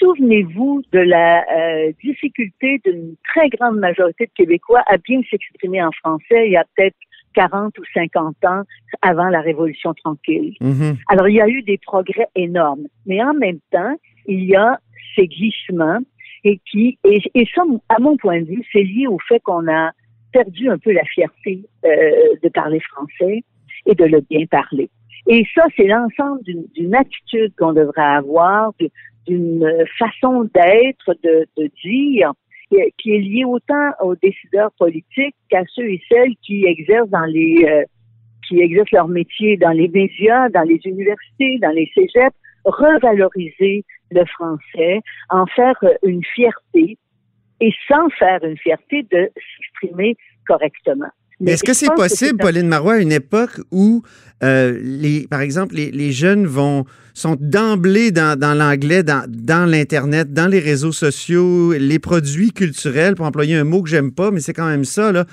souvenez-vous 0.00 0.82
de 0.92 0.98
la 0.98 1.44
euh, 1.50 1.92
difficulté 2.02 2.80
d'une 2.84 3.14
très 3.28 3.48
grande 3.50 3.78
majorité 3.78 4.26
de 4.26 4.32
Québécois 4.34 4.82
à 4.86 4.96
bien 4.96 5.20
s'exprimer 5.30 5.82
en 5.82 5.92
français 5.92 6.46
il 6.46 6.52
y 6.52 6.56
a 6.56 6.64
peut-être 6.74 6.96
40 7.34 7.78
ou 7.78 7.82
50 7.94 8.44
ans 8.44 8.62
avant 9.02 9.28
la 9.28 9.40
Révolution 9.40 9.94
tranquille. 9.94 10.54
Mm-hmm. 10.60 10.96
Alors, 11.08 11.28
il 11.28 11.36
y 11.36 11.40
a 11.40 11.48
eu 11.48 11.62
des 11.62 11.78
progrès 11.78 12.26
énormes, 12.34 12.86
mais 13.06 13.22
en 13.22 13.34
même 13.34 13.60
temps, 13.70 13.94
il 14.26 14.44
y 14.44 14.56
a 14.56 14.78
ces 15.14 15.28
glissements 15.28 16.00
et 16.42 16.60
qui, 16.70 16.98
et, 17.04 17.20
ça, 17.54 17.62
à 17.88 18.00
mon 18.00 18.16
point 18.16 18.40
de 18.40 18.46
vue, 18.46 18.64
c'est 18.72 18.82
lié 18.82 19.06
au 19.06 19.18
fait 19.28 19.40
qu'on 19.40 19.68
a 19.68 19.92
perdu 20.32 20.70
un 20.70 20.78
peu 20.78 20.92
la 20.92 21.04
fierté 21.04 21.62
euh, 21.84 21.90
de 22.42 22.48
parler 22.48 22.80
français 22.80 23.42
et 23.86 23.94
de 23.94 24.04
le 24.04 24.20
bien 24.22 24.46
parler. 24.46 24.90
Et 25.26 25.44
ça, 25.54 25.62
c'est 25.76 25.86
l'ensemble 25.86 26.40
d'une 26.44 26.94
attitude 26.94 27.52
qu'on 27.56 27.72
devrait 27.72 28.02
avoir, 28.02 28.72
d'une 29.26 29.84
façon 29.98 30.44
d'être, 30.54 31.14
de, 31.22 31.70
dire, 31.84 32.32
qui 32.98 33.10
est 33.12 33.18
liée 33.18 33.44
autant 33.44 33.90
aux 34.00 34.14
décideurs 34.16 34.72
politiques 34.78 35.34
qu'à 35.48 35.62
ceux 35.74 35.88
et 35.90 36.02
celles 36.08 36.36
qui 36.42 36.64
exercent 36.66 37.10
dans 37.10 37.26
les 37.26 37.64
euh, 37.64 37.84
qui 38.48 38.60
exercent 38.60 38.90
leur 38.90 39.08
métier 39.08 39.56
dans 39.56 39.70
les 39.70 39.88
médias, 39.88 40.48
dans 40.48 40.62
les 40.62 40.80
universités, 40.84 41.58
dans 41.60 41.70
les 41.70 41.90
cégeps, 41.94 42.34
revaloriser 42.64 43.84
le 44.10 44.24
français, 44.26 45.00
en 45.30 45.46
faire 45.46 45.76
une 46.02 46.24
fierté 46.24 46.98
et 47.60 47.72
sans 47.86 48.08
faire 48.10 48.42
une 48.42 48.58
fierté 48.58 49.06
de 49.10 49.30
s'exprimer 49.56 50.16
correctement. 50.46 51.10
Est-ce 51.46 51.64
que 51.64 51.72
c'est 51.72 51.94
possible, 51.94 52.38
Pauline 52.38 52.68
Marois, 52.68 52.94
à 52.94 52.98
une 52.98 53.12
époque 53.12 53.60
où, 53.70 54.02
euh, 54.42 54.78
les, 54.82 55.26
par 55.28 55.40
exemple, 55.40 55.74
les, 55.74 55.90
les, 55.90 56.12
jeunes 56.12 56.46
vont 56.46 56.84
sont 57.14 57.36
d'emblée 57.38 58.10
dans, 58.10 58.38
dans 58.38 58.54
l'anglais, 58.54 59.02
dans, 59.02 59.24
dans 59.28 59.66
l'Internet, 59.66 60.32
dans 60.32 60.46
les 60.46 60.60
réseaux 60.60 60.92
sociaux, 60.92 61.72
les 61.72 61.98
produits 61.98 62.52
culturels, 62.52 63.14
pour 63.14 63.26
employer 63.26 63.56
un 63.56 63.64
mot 63.64 63.82
que 63.82 63.90
j'aime 63.90 64.12
pas, 64.12 64.30
mais 64.30 64.40
c'est 64.40 64.52
quand 64.52 64.66
même 64.66 64.84
ça, 64.84 65.12
là. 65.12 65.26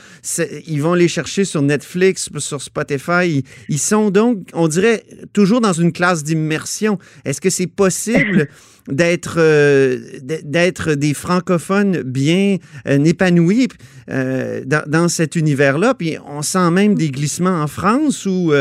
Ils 0.67 0.81
vont 0.81 0.93
les 0.93 1.07
chercher 1.07 1.45
sur 1.45 1.61
Netflix, 1.61 2.29
sur 2.39 2.61
Spotify. 2.61 3.27
Ils, 3.27 3.43
ils 3.69 3.79
sont 3.79 4.11
donc, 4.11 4.39
on 4.53 4.67
dirait, 4.67 5.03
toujours 5.33 5.61
dans 5.61 5.73
une 5.73 5.91
classe 5.91 6.23
d'immersion. 6.23 6.97
Est-ce 7.25 7.41
que 7.41 7.49
c'est 7.49 7.67
possible 7.67 8.47
d'être 8.87 9.37
euh, 9.37 9.97
d'être 10.21 10.93
des 10.93 11.13
francophones 11.13 12.01
bien 12.03 12.57
euh, 12.87 13.03
épanouis 13.03 13.67
euh, 14.09 14.61
dans, 14.65 14.83
dans, 14.87 15.07
cet 15.07 15.35
univers-là. 15.35 15.93
Puis 15.93 16.17
on 16.25 16.41
sent 16.41 16.71
même 16.71 16.95
des 16.95 17.09
glissements 17.09 17.61
en 17.61 17.67
France 17.67 18.25
où 18.25 18.51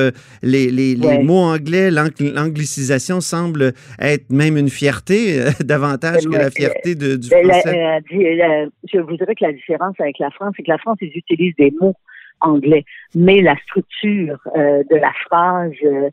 les, 0.43 0.71
les, 0.71 0.95
les 0.95 1.19
mots 1.19 1.43
anglais, 1.43 1.91
l'anglicisation 1.91 3.21
semble 3.21 3.73
être 4.01 4.31
même 4.31 4.57
une 4.57 4.71
fierté 4.71 5.45
davantage 5.61 6.25
que 6.25 6.37
la 6.37 6.51
fierté 6.51 6.95
de, 6.95 7.17
du 7.17 7.29
français. 7.29 8.01
je 8.11 8.99
vous 8.99 9.17
dirais 9.17 9.35
que 9.35 9.45
la 9.45 9.53
différence 9.53 9.95
avec 9.99 10.19
la 10.19 10.31
France, 10.31 10.55
c'est 10.57 10.63
que 10.63 10.71
la 10.71 10.79
France, 10.79 10.99
ils 11.01 11.17
utilisent 11.17 11.57
des 11.57 11.73
mots 11.81 11.95
anglais, 12.41 12.85
mais 13.15 13.41
la 13.41 13.57
structure 13.65 14.39
de 14.55 14.97
la 14.97 15.13
phrase 15.27 15.73
euh, 15.85 16.11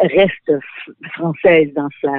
reste 0.00 0.52
française 1.12 1.72
dans 1.74 1.88
sa, 2.02 2.12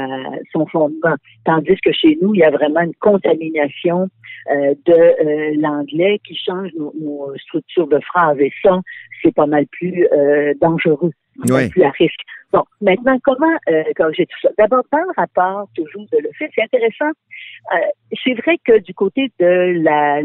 son 0.52 0.66
fondement, 0.68 1.16
tandis 1.46 1.76
que 1.84 1.92
chez 1.92 2.18
nous, 2.22 2.34
il 2.34 2.40
y 2.40 2.44
a 2.44 2.52
vraiment 2.52 2.82
une 2.82 2.96
contamination 2.96 4.08
euh, 4.52 4.74
de 4.86 4.94
euh, 4.94 5.56
l'anglais 5.60 6.20
qui 6.26 6.36
change 6.36 6.70
nos, 6.78 6.94
nos, 7.00 7.38
structures 7.38 7.88
de 7.88 8.00
phrases 8.00 8.40
et 8.40 8.52
ça, 8.64 8.80
c'est 9.22 9.34
pas 9.34 9.46
mal 9.46 9.66
plus 9.68 10.08
dangereux, 10.62 11.12
pas 11.46 11.54
mal 11.54 11.70
plus 11.70 11.84
à 11.84 11.92
risque. 11.92 12.22
Bon, 12.52 12.64
maintenant, 12.82 13.18
comment 13.24 13.58
j'ai 14.14 14.26
tout 14.26 14.40
ça? 14.42 14.50
D'abord, 14.58 14.84
par 14.90 15.06
rapport 15.18 15.70
toujours 15.76 16.06
de 16.12 16.18
le 16.18 16.30
fait, 16.38 16.50
c'est 16.56 16.64
intéressant. 16.64 17.12
c'est 18.24 18.34
vrai 18.36 18.58
que 18.64 18.80
du 18.80 18.94
côté 18.94 19.32
de 19.40 19.84
la 19.84 20.22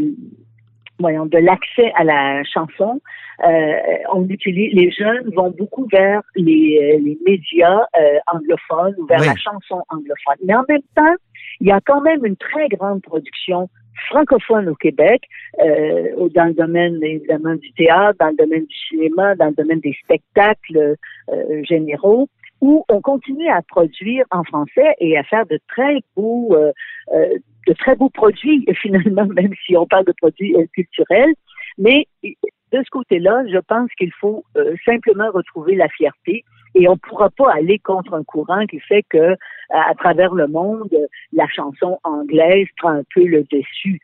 voyons, 0.98 1.26
de 1.26 1.38
l'accès 1.38 1.92
à 1.96 2.04
la 2.04 2.42
chanson. 2.44 3.00
Euh, 3.46 3.72
on 4.12 4.28
utilise, 4.28 4.72
les 4.74 4.90
jeunes 4.90 5.28
vont 5.34 5.50
beaucoup 5.50 5.86
vers 5.90 6.22
les, 6.36 6.98
les 7.02 7.18
médias 7.26 7.80
euh, 7.98 8.18
anglophones 8.32 8.94
ou 8.98 9.06
vers 9.06 9.20
la 9.20 9.34
chanson 9.36 9.82
anglophone. 9.88 10.36
Mais 10.44 10.54
en 10.54 10.64
même 10.68 10.82
temps, 10.94 11.14
il 11.60 11.68
y 11.68 11.72
a 11.72 11.80
quand 11.80 12.00
même 12.00 12.24
une 12.24 12.36
très 12.36 12.68
grande 12.68 13.02
production 13.02 13.68
francophone 14.08 14.68
au 14.68 14.74
Québec, 14.74 15.22
euh, 15.62 16.28
dans 16.34 16.46
le 16.46 16.54
domaine 16.54 16.98
évidemment 17.02 17.54
du 17.54 17.72
théâtre, 17.72 18.16
dans 18.18 18.28
le 18.28 18.36
domaine 18.36 18.64
du 18.64 18.76
cinéma, 18.88 19.34
dans 19.36 19.46
le 19.46 19.54
domaine 19.54 19.80
des 19.80 19.96
spectacles 20.04 20.96
euh, 21.30 21.62
généraux 21.62 22.28
où 22.60 22.84
on 22.88 23.00
continue 23.00 23.48
à 23.48 23.62
produire 23.62 24.24
en 24.30 24.44
français 24.44 24.94
et 24.98 25.16
à 25.16 25.22
faire 25.24 25.46
de 25.46 25.58
très 25.68 25.98
beaux, 26.16 26.54
euh, 26.54 26.72
euh 27.12 27.38
de 27.66 27.72
très 27.72 27.96
beaux 27.96 28.10
produits 28.10 28.66
finalement, 28.82 29.26
même 29.26 29.52
si 29.64 29.76
on 29.76 29.86
parle 29.86 30.04
de 30.04 30.14
produits 30.20 30.54
euh, 30.54 30.66
culturels. 30.74 31.34
Mais 31.78 32.06
de 32.22 32.82
ce 32.82 32.90
côté-là, 32.90 33.44
je 33.50 33.58
pense 33.58 33.90
qu'il 33.98 34.12
faut 34.20 34.44
euh, 34.56 34.74
simplement 34.84 35.30
retrouver 35.32 35.74
la 35.74 35.88
fierté 35.88 36.44
et 36.74 36.88
on 36.88 36.92
ne 36.92 36.98
pourra 36.98 37.30
pas 37.30 37.52
aller 37.52 37.78
contre 37.78 38.14
un 38.14 38.24
courant 38.24 38.66
qui 38.66 38.80
fait 38.80 39.04
que 39.08 39.36
à 39.70 39.94
travers 39.94 40.34
le 40.34 40.46
monde, 40.46 40.94
la 41.32 41.46
chanson 41.48 41.98
anglaise 42.04 42.66
prend 42.76 42.90
un 42.90 43.02
peu 43.14 43.24
le 43.24 43.44
dessus. 43.44 44.00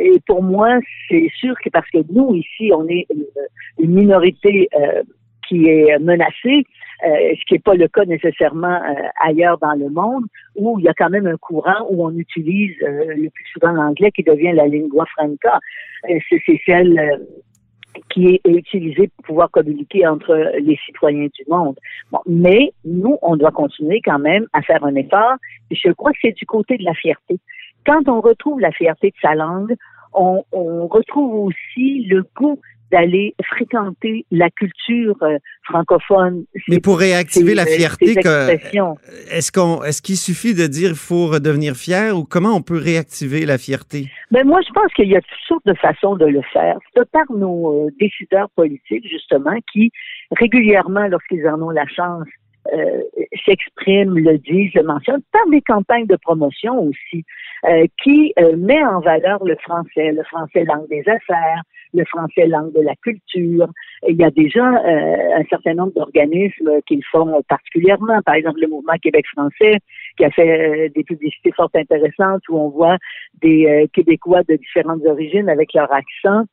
Et 0.00 0.18
pour 0.26 0.42
moi, 0.42 0.78
c'est 1.08 1.30
sûr 1.36 1.54
que 1.62 1.68
parce 1.68 1.88
que 1.90 1.98
nous 2.10 2.34
ici, 2.34 2.72
on 2.74 2.88
est 2.88 3.06
une, 3.78 3.94
minorité 3.94 4.68
qui 5.50 5.66
est 5.66 5.98
menacée, 5.98 6.64
euh, 7.04 7.34
ce 7.34 7.44
qui 7.46 7.54
n'est 7.54 7.60
pas 7.60 7.74
le 7.74 7.88
cas 7.88 8.04
nécessairement 8.04 8.80
euh, 8.82 8.94
ailleurs 9.20 9.58
dans 9.58 9.72
le 9.72 9.90
monde, 9.90 10.24
où 10.54 10.78
il 10.78 10.84
y 10.84 10.88
a 10.88 10.94
quand 10.94 11.10
même 11.10 11.26
un 11.26 11.36
courant 11.36 11.86
où 11.90 12.06
on 12.06 12.16
utilise 12.16 12.76
euh, 12.82 13.14
le 13.16 13.28
plus 13.30 13.44
souvent 13.52 13.72
l'anglais 13.72 14.12
qui 14.12 14.22
devient 14.22 14.52
la 14.52 14.66
lingua 14.68 15.04
franca. 15.06 15.58
c'est 16.06 16.60
celle 16.64 17.20
qui 18.08 18.26
est 18.44 18.48
utilisée 18.48 19.08
pour 19.08 19.24
pouvoir 19.24 19.50
communiquer 19.50 20.06
entre 20.06 20.52
les 20.60 20.78
citoyens 20.86 21.26
du 21.26 21.44
monde. 21.48 21.76
Mais 22.26 22.72
nous, 22.84 23.18
on 23.20 23.36
doit 23.36 23.50
continuer 23.50 24.00
quand 24.04 24.20
même 24.20 24.46
à 24.52 24.62
faire 24.62 24.84
un 24.84 24.94
effort. 24.94 25.34
Et 25.70 25.74
je 25.74 25.90
crois 25.90 26.12
que 26.12 26.18
c'est 26.22 26.36
du 26.36 26.46
côté 26.46 26.76
de 26.76 26.84
la 26.84 26.94
fierté. 26.94 27.40
Quand 27.84 28.08
on 28.08 28.20
retrouve 28.20 28.60
la 28.60 28.70
fierté 28.70 29.08
de 29.08 29.16
sa 29.20 29.34
langue, 29.34 29.74
on, 30.12 30.44
on 30.52 30.86
retrouve 30.86 31.46
aussi 31.46 32.04
le 32.04 32.24
goût 32.36 32.60
d'aller 32.90 33.34
fréquenter 33.44 34.26
la 34.30 34.50
culture 34.50 35.16
euh, 35.22 35.38
francophone. 35.64 36.44
Mais 36.68 36.80
pour 36.80 36.98
réactiver 36.98 37.54
la 37.54 37.66
fierté, 37.66 38.14
est-ce 39.30 39.52
qu'on, 39.52 39.82
est-ce 39.84 40.02
qu'il 40.02 40.16
suffit 40.16 40.54
de 40.54 40.66
dire 40.66 40.94
faut 40.94 41.26
redevenir 41.26 41.74
fier 41.74 42.16
ou 42.16 42.24
comment 42.24 42.54
on 42.54 42.62
peut 42.62 42.78
réactiver 42.78 43.46
la 43.46 43.58
fierté? 43.58 44.06
Ben 44.30 44.46
moi, 44.46 44.60
je 44.66 44.72
pense 44.72 44.92
qu'il 44.94 45.08
y 45.08 45.16
a 45.16 45.20
toutes 45.20 45.46
sortes 45.46 45.66
de 45.66 45.74
façons 45.74 46.16
de 46.16 46.26
le 46.26 46.42
faire. 46.52 46.78
C'est 46.94 47.08
par 47.10 47.30
nos 47.30 47.86
euh, 47.86 47.90
décideurs 48.00 48.50
politiques, 48.50 49.08
justement, 49.08 49.56
qui 49.72 49.90
régulièrement, 50.32 51.06
lorsqu'ils 51.08 51.46
en 51.48 51.60
ont 51.62 51.70
la 51.70 51.86
chance, 51.86 52.26
euh, 52.72 53.02
s'expriment, 53.46 54.18
le 54.18 54.38
disent, 54.38 54.74
le 54.74 54.82
mentionnent, 54.82 55.22
par 55.32 55.46
des 55.50 55.62
campagnes 55.62 56.06
de 56.06 56.16
promotion 56.16 56.78
aussi, 56.78 57.24
euh, 57.64 57.86
qui 58.02 58.34
euh, 58.38 58.54
met 58.56 58.84
en 58.84 59.00
valeur 59.00 59.42
le 59.44 59.56
français, 59.56 60.12
le 60.12 60.22
français 60.24 60.64
langue 60.64 60.88
des 60.88 61.02
affaires, 61.08 61.62
le 61.94 62.04
français 62.04 62.46
langue 62.46 62.72
de 62.72 62.80
la 62.80 62.94
culture. 62.96 63.68
il 64.08 64.16
y 64.16 64.24
a 64.24 64.30
déjà 64.30 64.64
un 64.64 65.44
certain 65.48 65.74
nombre 65.74 65.92
d'organismes 65.94 66.80
qui 66.86 66.96
le 66.96 67.02
font 67.10 67.42
particulièrement. 67.48 68.20
Par 68.24 68.34
exemple, 68.34 68.60
le 68.60 68.68
mouvement 68.68 68.94
Québec 69.02 69.26
français, 69.32 69.78
qui 70.16 70.24
a 70.24 70.30
fait 70.30 70.90
des 70.94 71.04
publicités 71.04 71.52
fort 71.52 71.70
intéressantes 71.74 72.42
où 72.48 72.58
on 72.58 72.68
voit 72.70 72.96
des 73.42 73.88
Québécois 73.92 74.42
de 74.48 74.56
différentes 74.56 75.04
origines 75.06 75.48
avec 75.48 75.74
leur 75.74 75.92
accent 75.92 76.44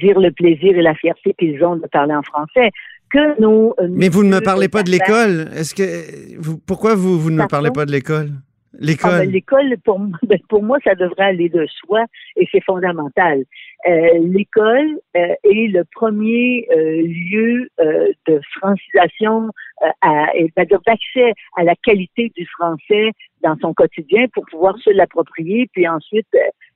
dire 0.00 0.18
le 0.18 0.32
plaisir 0.32 0.76
et 0.76 0.82
la 0.82 0.94
fierté 0.94 1.34
qu'ils 1.38 1.62
ont 1.64 1.76
de 1.76 1.86
parler 1.86 2.14
en 2.14 2.22
français 2.22 2.70
que 3.10 3.40
nos... 3.40 3.74
Mais 3.88 4.08
vous 4.08 4.24
ne 4.24 4.30
me 4.30 4.40
parlez 4.40 4.68
pas 4.68 4.82
de 4.82 4.90
l'école. 4.90 5.48
Est-ce 5.54 5.74
que 5.74 6.40
vous, 6.40 6.58
pourquoi 6.58 6.94
vous, 6.94 7.18
vous 7.18 7.30
ne 7.30 7.36
me 7.36 7.46
parlez 7.46 7.70
pas 7.70 7.86
de 7.86 7.92
l'école? 7.92 8.30
L'école. 8.78 9.10
Ah, 9.12 9.18
ben, 9.20 9.30
l'école, 9.30 9.76
pour, 9.84 9.98
ben, 10.22 10.38
pour 10.48 10.62
moi, 10.62 10.78
ça 10.84 10.94
devrait 10.94 11.24
aller 11.24 11.48
de 11.48 11.66
soi 11.66 12.04
et 12.36 12.46
c'est 12.52 12.62
fondamental. 12.62 13.44
Euh, 13.88 14.18
l'école 14.22 14.98
euh, 15.16 15.34
est 15.44 15.68
le 15.72 15.84
premier 15.84 16.66
euh, 16.72 17.02
lieu 17.02 17.68
de 18.26 18.40
francisation, 18.58 19.50
à, 20.00 20.26
c'est-à-dire 20.34 20.80
d'accès 20.86 21.32
à 21.56 21.64
la 21.64 21.74
qualité 21.76 22.32
du 22.36 22.46
français 22.46 23.12
dans 23.42 23.56
son 23.60 23.74
quotidien 23.74 24.26
pour 24.32 24.44
pouvoir 24.46 24.76
se 24.78 24.90
l'approprier, 24.90 25.68
puis 25.72 25.86
ensuite 25.86 26.26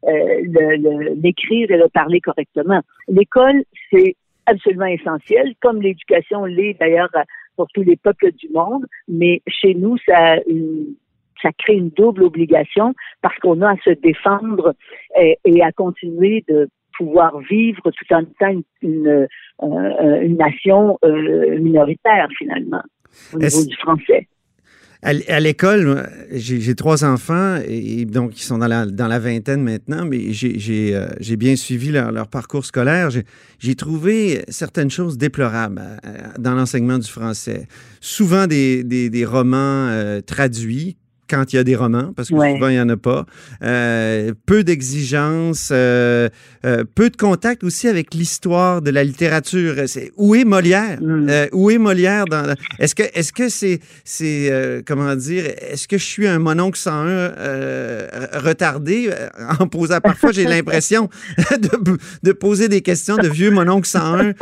l'écrire 0.03 1.71
et 1.71 1.77
le 1.77 1.89
parler 1.89 2.21
correctement. 2.21 2.81
L'école, 3.09 3.65
c'est 3.91 4.17
absolument 4.47 4.87
essentiel, 4.87 5.55
comme 5.61 5.81
l'éducation 5.81 6.45
l'est 6.45 6.75
d'ailleurs 6.79 7.11
pour 7.57 7.69
tous 7.69 7.83
les 7.83 7.97
peuples 7.97 8.33
du 8.33 8.49
monde, 8.51 8.87
mais 9.09 9.43
chez 9.49 9.75
nous, 9.75 9.97
ça 10.07 10.37
une 10.47 10.95
ça 11.43 11.51
crée 11.57 11.75
une 11.75 11.91
double 11.91 12.25
obligation 12.25 12.95
parce 13.23 13.37
qu'on 13.39 13.61
a 13.63 13.73
à 13.73 13.77
se 13.85 13.91
défendre 13.91 14.75
et, 15.19 15.63
à 15.63 15.73
continuer 15.73 16.45
de 16.49 16.69
pouvoir 16.97 17.39
vivre 17.41 17.83
tout 17.83 18.15
en 18.15 18.21
étant 18.21 18.63
une, 18.83 19.27
euh, 19.63 20.21
une, 20.23 20.37
nation 20.37 20.99
euh, 21.05 21.59
minoritaire 21.59 22.29
finalement 22.37 22.83
au 23.33 23.39
niveau 23.39 23.65
du 23.65 23.77
français. 23.77 24.29
À 25.03 25.41
l'école, 25.41 26.07
j'ai 26.31 26.75
trois 26.75 27.07
enfants 27.07 27.57
et 27.67 28.05
donc 28.05 28.39
ils 28.39 28.43
sont 28.43 28.59
dans 28.59 28.69
la, 28.69 28.85
dans 28.85 29.09
la 29.09 29.19
vingtaine 29.19 29.63
maintenant, 29.63 30.05
mais 30.05 30.33
j'ai 30.33 30.95
euh, 30.95 31.37
bien 31.39 31.57
suivi 31.57 31.91
leur, 31.91 32.13
leur 32.13 32.29
parcours 32.29 32.67
scolaire. 32.67 33.09
J'ai 33.59 33.75
trouvé 33.77 34.43
certaines 34.49 34.91
choses 34.91 35.17
déplorables 35.17 35.81
dans 36.39 36.55
l'enseignement 36.55 36.99
du 36.99 37.09
français. 37.09 37.67
Souvent 38.03 38.47
des, 38.47 38.85
des, 38.85 39.09
des 39.09 39.25
romans 39.25 40.21
traduits 40.27 40.99
quand 41.31 41.53
il 41.53 41.57
y 41.57 41.59
a 41.59 41.65
des 41.65 41.77
romans, 41.77 42.13
parce 42.15 42.29
que 42.29 42.35
souvent, 42.35 42.69
il 42.69 42.75
n'y 42.75 42.81
en 42.81 42.89
a 42.89 42.97
pas. 42.97 43.25
Euh, 43.63 44.33
peu 44.47 44.65
d'exigences, 44.65 45.69
euh, 45.71 46.29
euh, 46.67 46.85
peu 46.95 47.09
de 47.09 47.17
contact 47.17 47.63
aussi 47.63 47.87
avec 47.87 48.15
l'histoire 48.15 48.83
de 48.83 48.91
la 48.91 49.05
littérature. 49.05 49.77
Où 50.17 50.35
est 50.35 50.45
Molière? 50.45 50.99
Mm. 51.01 51.47
où 51.53 51.71
est 51.71 51.79
Molière? 51.79 52.25
Dans, 52.25 52.55
est-ce 52.81 52.95
que 52.97 53.05
est-ce 53.15 53.33
que 53.33 53.49
c'est, 53.49 53.79
c'est 54.05 54.83
comment 54.87 55.15
dire, 55.15 55.45
est-ce 55.71 55.87
que 55.87 55.99
je 55.99 56.05
suis 56.05 56.27
un 56.27 56.41
mononcle 56.41 56.79
101 56.79 57.33
retardé? 58.41 59.11
En 59.61 59.69
posant, 59.69 60.01
parfois 60.01 60.33
j'ai 60.33 60.45
l'impression 60.45 61.09
de, 61.51 61.97
de, 62.23 62.33
poser 62.33 62.69
des 62.69 62.81
questions 62.81 63.17
de 63.17 63.29
vieux 63.29 63.51
mononcle 63.51 63.87
101 63.87 64.35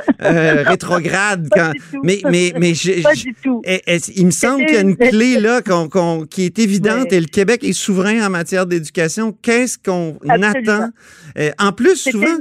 rétrograde. 0.65 1.49
Quand, 1.53 1.73
mais, 2.03 2.21
mais, 2.31 2.53
mais, 2.59 2.73
il 2.73 4.27
me 4.27 4.31
semble 4.31 4.65
qu'il 4.65 4.75
y 4.75 4.79
a 4.79 4.81
une 4.81 4.97
clé 4.97 5.39
là 5.39 5.61
qu'on, 5.61 6.25
qui 6.25 6.45
est 6.45 6.59
évidente 6.59 6.78
et 7.11 7.21
le 7.21 7.27
Québec 7.27 7.65
est 7.65 7.73
souverain 7.73 8.27
en 8.27 8.31
matière 8.31 8.67
d'éducation. 8.67 9.37
Qu'est-ce 9.43 9.79
qu'on 9.79 10.19
attend? 10.29 10.91
Euh, 11.39 11.51
en 11.59 11.73
plus, 11.73 11.97
souvent, 11.97 12.37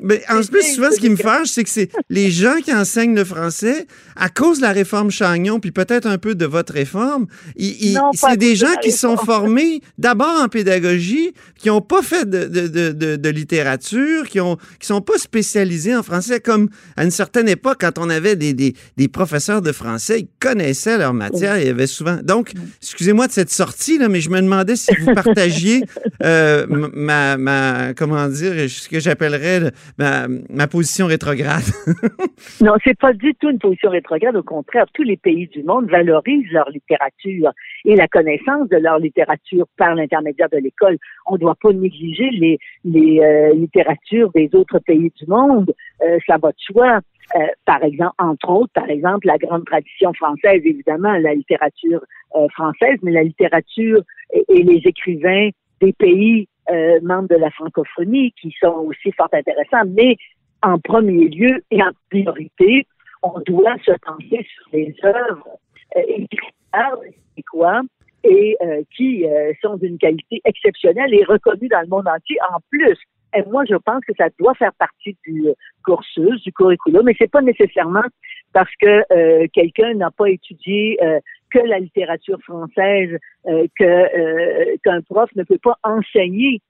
mais 0.00 0.22
en 0.28 0.42
plus, 0.42 0.74
souvent, 0.74 0.90
ce 0.90 0.98
qui 0.98 1.10
me 1.10 1.16
fâche, 1.16 1.48
c'est 1.48 1.64
que 1.64 1.70
c'est 1.70 1.90
les 2.08 2.30
gens 2.30 2.56
qui 2.64 2.74
enseignent 2.74 3.14
le 3.14 3.24
français, 3.24 3.86
à 4.16 4.28
cause 4.28 4.58
de 4.58 4.62
la 4.62 4.72
réforme 4.72 5.10
Chagnon, 5.10 5.60
puis 5.60 5.70
peut-être 5.70 6.06
un 6.06 6.18
peu 6.18 6.34
de 6.34 6.46
votre 6.46 6.72
réforme, 6.72 7.26
c'est 7.56 8.36
des 8.36 8.56
gens 8.56 8.74
qui 8.82 8.92
sont 8.92 9.16
formés 9.16 9.80
d'abord 9.98 10.40
en 10.40 10.48
pédagogie, 10.48 11.32
qui 11.58 11.68
n'ont 11.68 11.80
pas 11.80 12.02
fait 12.02 12.28
de, 12.28 12.46
de, 12.46 12.92
de, 12.92 13.16
de, 13.16 13.28
littérature, 13.28 14.26
qui 14.28 14.40
qui 14.80 14.86
sont 14.86 15.00
pas 15.00 15.18
spécialisés 15.18 15.94
en 15.94 16.02
français, 16.02 16.40
comme 16.40 16.70
à 16.96 17.04
une 17.04 17.10
certaine 17.10 17.48
époque, 17.48 17.78
quand 17.80 17.98
on 17.98 18.08
avait 18.08 18.36
des, 18.36 18.54
des, 18.54 18.74
des 18.96 19.08
professeurs 19.08 19.62
de 19.62 19.72
français, 19.72 20.20
ils 20.20 20.28
connaissaient 20.40 20.98
leur 20.98 21.12
matière, 21.12 21.58
il 21.58 21.66
y 21.66 21.70
avait 21.70 21.86
souvent... 21.86 22.18
Donc, 22.22 22.52
excusez-moi 22.82 23.26
de 23.26 23.32
cette 23.32 23.50
sortie 23.50 23.79
mais 24.08 24.20
je 24.20 24.30
me 24.30 24.40
demandais 24.40 24.76
si 24.76 24.94
vous 24.96 25.14
partagiez 25.14 25.82
euh, 26.22 26.66
ma, 26.68 27.36
ma, 27.36 27.94
comment 27.94 28.28
dire, 28.28 28.68
ce 28.68 28.88
que 28.88 29.00
j'appellerais 29.00 29.72
ma, 29.98 30.28
ma, 30.28 30.66
position 30.66 31.06
rétrograde. 31.06 31.64
non, 32.60 32.74
c'est 32.84 32.98
pas 32.98 33.12
du 33.12 33.34
tout 33.34 33.50
une 33.50 33.58
position 33.58 33.90
rétrograde. 33.90 34.36
Au 34.36 34.42
contraire, 34.42 34.86
tous 34.92 35.02
les 35.02 35.16
pays 35.16 35.48
du 35.48 35.62
monde 35.62 35.90
valorisent 35.90 36.50
leur 36.52 36.68
littérature 36.70 37.52
et 37.84 37.96
la 37.96 38.08
connaissance 38.08 38.68
de 38.68 38.76
leur 38.76 38.98
littérature 38.98 39.66
par 39.76 39.94
l'intermédiaire 39.94 40.48
de 40.50 40.58
l'école. 40.58 40.98
On 41.26 41.34
ne 41.34 41.38
doit 41.38 41.56
pas 41.60 41.72
négliger 41.72 42.30
les, 42.30 42.58
les 42.84 43.20
euh, 43.20 43.54
littératures 43.54 44.30
des 44.32 44.50
autres 44.54 44.78
pays 44.80 45.12
du 45.16 45.26
monde. 45.26 45.72
Euh, 46.02 46.18
ça 46.26 46.36
va 46.38 46.50
de 46.50 46.58
soi. 46.58 47.00
Euh, 47.36 47.46
par 47.64 47.82
exemple, 47.84 48.14
entre 48.18 48.50
autres, 48.50 48.72
par 48.72 48.90
exemple, 48.90 49.26
la 49.26 49.38
grande 49.38 49.64
tradition 49.64 50.12
française, 50.14 50.62
évidemment, 50.64 51.12
la 51.12 51.34
littérature 51.34 52.04
euh, 52.34 52.48
française, 52.48 52.98
mais 53.02 53.12
la 53.12 53.22
littérature 53.22 54.02
et, 54.32 54.62
les 54.62 54.82
écrivains 54.84 55.50
des 55.80 55.92
pays 55.92 56.48
euh, 56.70 56.98
membres 57.02 57.28
de 57.28 57.36
la 57.36 57.50
francophonie 57.50 58.32
qui 58.40 58.52
sont 58.60 58.84
aussi 58.86 59.12
fort 59.12 59.28
intéressants. 59.32 59.88
Mais 59.94 60.16
en 60.62 60.78
premier 60.78 61.28
lieu 61.28 61.62
et 61.70 61.82
en 61.82 61.90
priorité, 62.10 62.86
on 63.22 63.38
doit 63.46 63.76
se 63.84 63.92
pencher 64.04 64.44
sur 64.54 64.66
les 64.72 64.94
œuvres 65.04 65.58
écrites 65.96 66.54
par 66.72 66.96
les 67.00 67.42
quoi 67.42 67.82
et 68.22 68.56
qui 68.94 69.24
sont 69.62 69.76
d'une 69.78 69.96
qualité 69.96 70.42
exceptionnelle 70.44 71.14
et 71.14 71.24
reconnue 71.24 71.68
dans 71.68 71.80
le 71.80 71.86
monde 71.86 72.06
entier 72.06 72.36
en 72.52 72.58
plus. 72.70 72.98
Et 73.34 73.42
moi, 73.44 73.64
je 73.68 73.76
pense 73.76 74.04
que 74.04 74.12
ça 74.18 74.28
doit 74.38 74.54
faire 74.54 74.72
partie 74.74 75.16
du 75.24 75.46
cursus, 75.84 76.42
du 76.42 76.52
curriculum, 76.52 77.04
mais 77.04 77.14
c'est 77.18 77.30
pas 77.30 77.42
nécessairement 77.42 78.04
parce 78.52 78.70
que 78.80 79.04
euh, 79.12 79.46
quelqu'un 79.52 79.94
n'a 79.94 80.10
pas 80.10 80.28
étudié 80.28 80.98
euh, 81.02 81.20
que 81.50 81.60
la 81.60 81.78
littérature 81.78 82.40
française, 82.42 83.16
euh, 83.46 83.66
que 83.78 84.76
qu'un 84.78 85.00
prof 85.02 85.30
ne 85.36 85.44
peut 85.44 85.58
pas 85.62 85.76
enseigner 85.84 86.60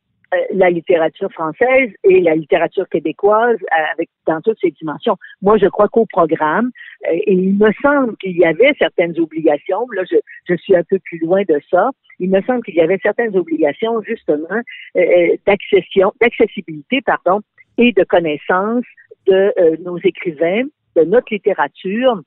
la 0.53 0.71
littérature 0.71 1.33
française 1.33 1.91
et 2.05 2.21
la 2.21 2.35
littérature 2.35 2.89
québécoise 2.89 3.59
avec 3.93 4.09
dans 4.27 4.41
toutes 4.41 4.59
ses 4.61 4.71
dimensions. 4.71 5.17
Moi, 5.43 5.59
je 5.59 5.67
crois 5.67 5.89
qu'au 5.89 6.07
programme, 6.07 6.71
et 7.11 7.33
il 7.33 7.57
me 7.57 7.71
semble 7.83 8.17
qu'il 8.19 8.37
y 8.37 8.45
avait 8.45 8.73
certaines 8.79 9.19
obligations. 9.19 9.87
Là, 9.93 10.03
je, 10.11 10.17
je 10.49 10.55
suis 10.55 10.77
un 10.77 10.85
peu 10.85 10.99
plus 11.01 11.19
loin 11.19 11.43
de 11.49 11.61
ça 11.71 11.91
il 12.21 12.31
me 12.31 12.41
semble 12.43 12.63
qu'il 12.63 12.75
y 12.75 12.81
avait 12.81 12.99
certaines 13.03 13.37
obligations 13.37 14.01
justement 14.03 14.47
euh, 14.51 15.01
euh, 15.01 15.37
d'accession, 15.47 16.13
d'accessibilité, 16.21 17.01
pardon, 17.01 17.41
et 17.79 17.93
de 17.93 18.05
connaissance 18.05 18.85
de 19.27 19.53
euh, 19.59 19.77
nos 19.83 19.99
écrivains, 19.99 20.65
de 20.97 21.03
notre 21.05 21.33
littérature, 21.33 22.21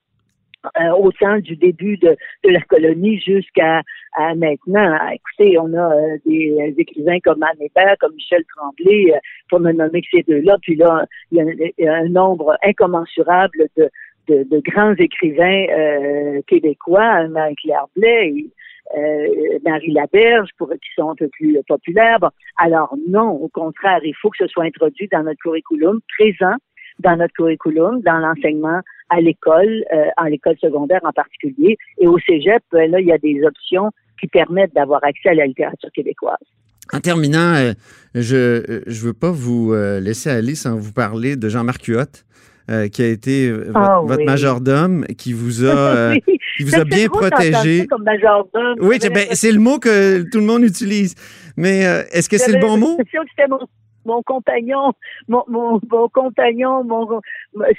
au 0.97 1.11
temps 1.11 1.37
du 1.39 1.55
début 1.55 1.97
de, 1.97 2.15
la 2.43 2.61
colonie 2.61 3.19
jusqu'à 3.19 3.81
maintenant. 4.35 4.97
Écoutez, 5.11 5.57
on 5.59 5.73
a 5.73 6.17
des 6.25 6.73
écrivains 6.77 7.19
comme 7.19 7.43
Anne 7.43 7.61
Hébert, 7.61 7.95
comme 7.99 8.13
Michel 8.15 8.43
Tremblay, 8.55 9.13
pour 9.49 9.59
me 9.59 9.71
nommer 9.71 10.01
que 10.01 10.07
ces 10.11 10.23
deux-là. 10.23 10.57
Puis 10.61 10.75
là, 10.75 11.05
il 11.31 11.71
y, 11.77 11.87
a, 11.87 11.93
un 11.93 12.09
nombre 12.09 12.57
incommensurable 12.63 13.67
de, 13.77 13.89
de, 14.27 14.59
grands 14.59 14.95
écrivains 14.95 15.65
québécois, 16.47 17.27
Marie-Claire 17.27 17.87
Blais, 17.95 18.45
euh, 18.95 19.59
Marie 19.65 19.91
Laberge, 19.91 20.49
pour, 20.57 20.69
qui 20.69 20.89
sont 20.95 21.09
un 21.09 21.15
peu 21.15 21.27
plus 21.29 21.57
populaires. 21.67 22.19
alors 22.57 22.95
non, 23.07 23.31
au 23.31 23.47
contraire, 23.47 24.01
il 24.03 24.13
faut 24.15 24.29
que 24.29 24.37
ce 24.37 24.47
soit 24.47 24.65
introduit 24.65 25.07
dans 25.11 25.23
notre 25.23 25.39
curriculum, 25.39 25.99
présent 26.17 26.55
dans 26.99 27.15
notre 27.15 27.33
curriculum, 27.33 28.01
dans 28.01 28.19
l'enseignement 28.19 28.81
à 29.09 29.21
l'école, 29.21 29.83
euh, 29.93 30.05
en 30.17 30.25
l'école 30.25 30.57
secondaire 30.59 31.01
en 31.03 31.11
particulier. 31.11 31.77
Et 31.99 32.07
au 32.07 32.17
cégep, 32.19 32.63
ben 32.71 32.89
là, 32.91 32.99
il 32.99 33.07
y 33.07 33.11
a 33.11 33.17
des 33.17 33.41
options 33.43 33.89
qui 34.19 34.27
permettent 34.27 34.73
d'avoir 34.73 35.03
accès 35.03 35.29
à 35.29 35.33
la 35.33 35.45
littérature 35.45 35.89
québécoise. 35.93 36.37
En 36.91 36.99
terminant, 36.99 37.55
euh, 37.55 37.73
je 38.15 38.61
ne 38.87 39.05
veux 39.05 39.13
pas 39.13 39.31
vous 39.31 39.73
laisser 39.73 40.29
aller 40.29 40.55
sans 40.55 40.75
vous 40.75 40.93
parler 40.93 41.35
de 41.35 41.49
Jean-Marc 41.49 41.85
Huot. 41.85 42.23
Euh, 42.71 42.87
qui 42.87 43.01
a 43.01 43.07
été 43.07 43.49
euh, 43.49 43.73
ah 43.75 43.99
votre, 44.05 44.23
majordome, 44.23 45.03
qui 45.17 45.33
vous 45.33 45.65
a, 45.65 45.67
euh, 46.13 46.15
qui 46.55 46.63
vous 46.63 46.75
a 46.75 46.85
bien 46.85 47.09
protégé. 47.09 47.87
Comme 47.87 48.03
majordome. 48.03 48.75
Oui, 48.79 48.99
ben, 48.99 49.27
c'est 49.33 49.51
le 49.51 49.59
mot 49.59 49.79
que 49.79 50.21
tout 50.31 50.39
le 50.39 50.45
monde 50.45 50.63
utilise. 50.63 51.13
Mais 51.57 51.81
est-ce 52.13 52.29
que 52.29 52.37
c'est 52.37 52.53
le 52.53 52.61
bon 52.61 52.77
mot? 52.77 52.97
C'était 54.03 54.09
mon, 54.09 54.21
compagnon, 54.23 54.93
mon, 55.27 55.43
mon, 55.47 55.79
mon 55.89 56.09
compagnon, 56.09 56.83
mon, 56.83 57.21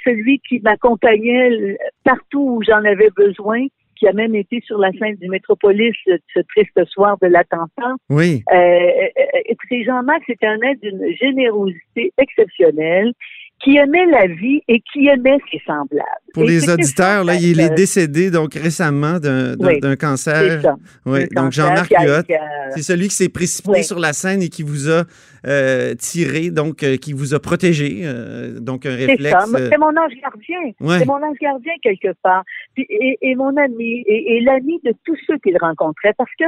celui 0.03 0.39
qui 0.47 0.59
m'accompagnait 0.59 1.77
partout 2.03 2.57
où 2.57 2.63
j'en 2.63 2.83
avais 2.83 3.09
besoin 3.15 3.65
qui 3.95 4.07
a 4.07 4.13
même 4.13 4.35
été 4.35 4.61
sur 4.65 4.77
la 4.77 4.91
scène 4.91 5.15
du 5.15 5.29
Métropolis 5.29 5.95
ce 6.05 6.39
triste 6.49 6.83
soir 6.89 7.17
de 7.21 7.27
l'attentat. 7.27 7.95
Oui. 8.09 8.43
Euh, 8.51 9.07
écoutez, 9.45 9.85
Jean-Marc, 9.85 10.21
c'est 10.27 10.43
un 10.43 10.59
être 10.61 10.81
d'une 10.81 11.15
générosité 11.15 12.11
exceptionnelle 12.17 13.13
qui 13.63 13.77
aimait 13.77 14.05
la 14.07 14.27
vie 14.27 14.61
et 14.67 14.81
qui 14.81 15.07
aimait 15.07 15.37
ses 15.51 15.59
semblables. 15.65 16.05
Pour 16.33 16.43
les 16.43 16.69
auditeurs, 16.69 17.23
là, 17.23 17.35
il 17.35 17.59
est 17.59 17.73
décédé 17.73 18.29
donc 18.29 18.53
récemment 18.53 19.19
d'un 19.19 19.95
cancer. 19.95 20.61
Ça, 20.61 20.75
oui, 21.05 21.27
donc 21.35 21.51
Jean-Marc 21.51 21.91
Huot, 21.91 22.35
c'est 22.71 22.81
celui 22.81 23.07
qui 23.07 23.15
s'est 23.15 23.29
précipité 23.29 23.83
sur 23.83 23.99
la 23.99 24.13
scène 24.13 24.41
et 24.41 24.49
qui 24.49 24.63
vous 24.63 24.89
a 24.89 25.03
euh, 25.47 25.93
tiré, 25.95 26.49
donc 26.49 26.83
euh, 26.83 26.97
qui 26.97 27.13
vous 27.13 27.33
a 27.33 27.39
protégé, 27.39 28.01
euh, 28.03 28.59
donc 28.59 28.85
un 28.85 28.95
réflexe. 28.95 29.35
C'est 29.53 29.77
mon 29.77 29.95
ange 29.95 30.13
gardien. 30.21 30.99
C'est 30.99 31.05
mon 31.05 31.23
ange 31.23 31.37
gardien 31.41 31.73
quelque 31.81 32.13
part. 32.21 32.43
et, 32.77 33.35
mon 33.35 33.55
ami, 33.57 34.03
et, 34.05 34.37
et 34.37 34.41
l'ami 34.41 34.79
de 34.83 34.93
tous 35.05 35.17
ceux 35.27 35.37
qu'il 35.39 35.57
rencontrait, 35.57 36.13
parce 36.17 36.31
que 36.39 36.45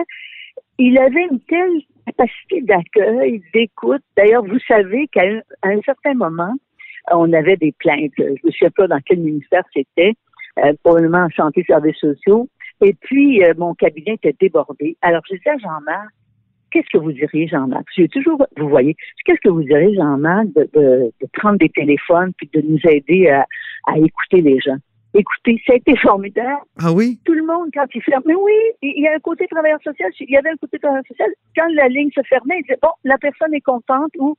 il 0.79 0.97
avait 0.97 1.27
une 1.31 1.39
telle 1.41 1.81
capacité 2.05 2.61
d'accueil, 2.61 3.41
d'écoute. 3.53 4.01
D'ailleurs, 4.15 4.43
vous 4.43 4.59
savez 4.67 5.07
qu'à 5.07 5.23
un, 5.63 5.81
certain 5.85 6.13
moment, 6.13 6.53
on 7.11 7.31
avait 7.33 7.57
des 7.57 7.73
plaintes. 7.77 8.11
Je 8.17 8.23
ne 8.23 8.51
sais 8.59 8.69
pas 8.69 8.87
dans 8.87 8.99
quel 9.05 9.19
ministère 9.19 9.63
c'était, 9.73 10.13
euh, 10.63 10.73
probablement 10.83 11.25
en 11.25 11.29
santé, 11.29 11.63
services 11.67 11.97
sociaux. 11.97 12.47
Et 12.81 12.93
puis, 12.93 13.43
euh, 13.43 13.53
mon 13.57 13.73
cabinet 13.73 14.13
était 14.13 14.35
débordé. 14.39 14.97
Alors, 15.01 15.21
je 15.29 15.35
disais 15.35 15.49
à 15.49 15.57
Jean-Marc, 15.57 16.09
qu'est-ce 16.71 16.87
que 16.91 16.97
vous 16.97 17.11
diriez, 17.11 17.47
Jean-Marc? 17.47 17.85
J'ai 17.95 18.07
toujours, 18.07 18.45
vous 18.57 18.69
voyez, 18.69 18.95
qu'est-ce 19.25 19.39
que 19.41 19.49
vous 19.49 19.63
diriez, 19.63 19.95
Jean-Marc, 19.95 20.47
de, 20.55 20.69
de, 20.73 21.11
prendre 21.33 21.57
des 21.57 21.69
téléphones 21.69 22.33
puis 22.37 22.49
de 22.53 22.61
nous 22.61 22.79
aider 22.89 23.29
à, 23.29 23.45
à 23.87 23.97
écouter 23.97 24.41
les 24.41 24.59
gens? 24.59 24.77
Écoutez, 25.13 25.59
ça 25.65 25.73
a 25.73 25.77
été 25.77 25.95
formidable. 25.97 26.61
Ah 26.79 26.91
oui? 26.91 27.19
Tout 27.25 27.33
le 27.33 27.45
monde, 27.45 27.69
quand 27.73 27.85
il 27.95 28.03
ferme. 28.03 28.21
Mais 28.25 28.35
oui, 28.35 28.53
il 28.83 29.01
y 29.01 29.07
a 29.07 29.15
un 29.15 29.19
côté 29.19 29.47
travailleur 29.47 29.81
social. 29.81 30.11
Il 30.19 30.29
y 30.29 30.37
avait 30.37 30.49
un 30.49 30.57
côté 30.57 30.77
travailleur 30.77 31.05
social. 31.07 31.29
Quand 31.55 31.67
la 31.73 31.87
ligne 31.87 32.11
se 32.13 32.21
fermait, 32.29 32.59
il 32.59 32.63
disait, 32.63 32.77
bon, 32.81 32.89
la 33.03 33.17
personne 33.17 33.53
est 33.53 33.61
contente 33.61 34.11
ou 34.19 34.35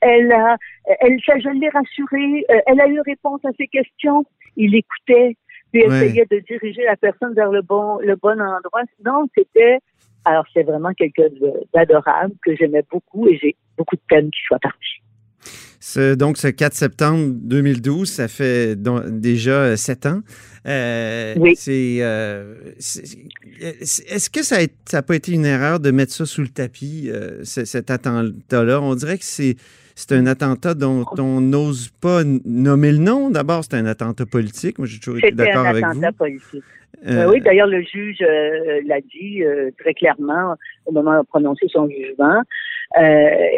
elle 0.00 0.32
a, 0.32 0.56
elle, 1.00 1.18
je 1.18 1.58
l'ai 1.58 1.68
rassurée, 1.68 2.44
euh, 2.50 2.60
elle 2.66 2.80
a 2.80 2.88
eu 2.88 3.00
réponse 3.00 3.44
à 3.44 3.50
ses 3.58 3.68
questions. 3.68 4.24
Il 4.56 4.74
écoutait, 4.74 5.36
puis 5.72 5.82
essayait 5.82 6.26
de 6.30 6.38
diriger 6.40 6.84
la 6.84 6.96
personne 6.96 7.34
vers 7.34 7.50
le 7.50 7.62
bon, 7.62 7.98
le 7.98 8.16
bon 8.16 8.40
endroit. 8.40 8.82
Non, 9.04 9.26
c'était, 9.36 9.78
alors 10.24 10.44
c'est 10.52 10.62
vraiment 10.62 10.92
quelqu'un 10.94 11.28
d'adorable 11.74 12.34
que 12.44 12.56
j'aimais 12.56 12.84
beaucoup 12.90 13.28
et 13.28 13.38
j'ai 13.38 13.56
beaucoup 13.76 13.96
de 13.96 14.02
peine 14.08 14.30
qu'il 14.30 14.42
soit 14.46 14.58
parti 14.58 15.02
donc, 16.16 16.38
ce 16.38 16.48
4 16.48 16.74
septembre 16.74 17.32
2012, 17.34 18.08
ça 18.08 18.28
fait 18.28 18.76
déjà 18.76 19.62
euh, 19.62 19.76
sept 19.76 20.06
ans. 20.06 20.20
Euh, 20.66 21.34
oui. 21.38 21.54
Euh, 21.68 22.54
est-ce 23.60 24.28
que 24.28 24.42
ça 24.42 24.58
n'a 24.92 25.02
pas 25.02 25.16
été 25.16 25.32
une 25.32 25.46
erreur 25.46 25.80
de 25.80 25.90
mettre 25.90 26.12
ça 26.12 26.26
sous 26.26 26.42
le 26.42 26.48
tapis, 26.48 27.10
cet 27.44 27.90
attentat-là? 27.90 28.80
On 28.82 28.94
dirait 28.94 29.18
que 29.18 29.24
c'est 29.24 29.56
un 30.10 30.26
attentat 30.26 30.74
dont 30.74 31.04
on 31.18 31.40
n'ose 31.40 31.88
pas 32.00 32.22
nommer 32.44 32.92
le 32.92 32.98
nom. 32.98 33.30
D'abord, 33.30 33.64
c'est 33.64 33.74
un 33.74 33.86
attentat 33.86 34.26
politique. 34.26 34.78
Moi, 34.78 34.86
j'ai 34.86 34.98
toujours 34.98 35.18
été 35.18 35.30
d'accord 35.30 35.66
avec 35.66 35.84
vous. 35.84 35.92
C'est 35.92 35.98
un 35.98 36.08
attentat 36.08 36.12
politique. 36.12 36.64
oui, 37.06 37.40
d'ailleurs, 37.40 37.68
le 37.68 37.80
juge 37.82 38.18
l'a 38.86 39.00
dit 39.00 39.42
très 39.78 39.94
clairement 39.94 40.56
au 40.84 40.92
moment 40.92 41.18
de 41.18 41.26
prononcer 41.26 41.66
son 41.68 41.88
jugement. 41.88 42.42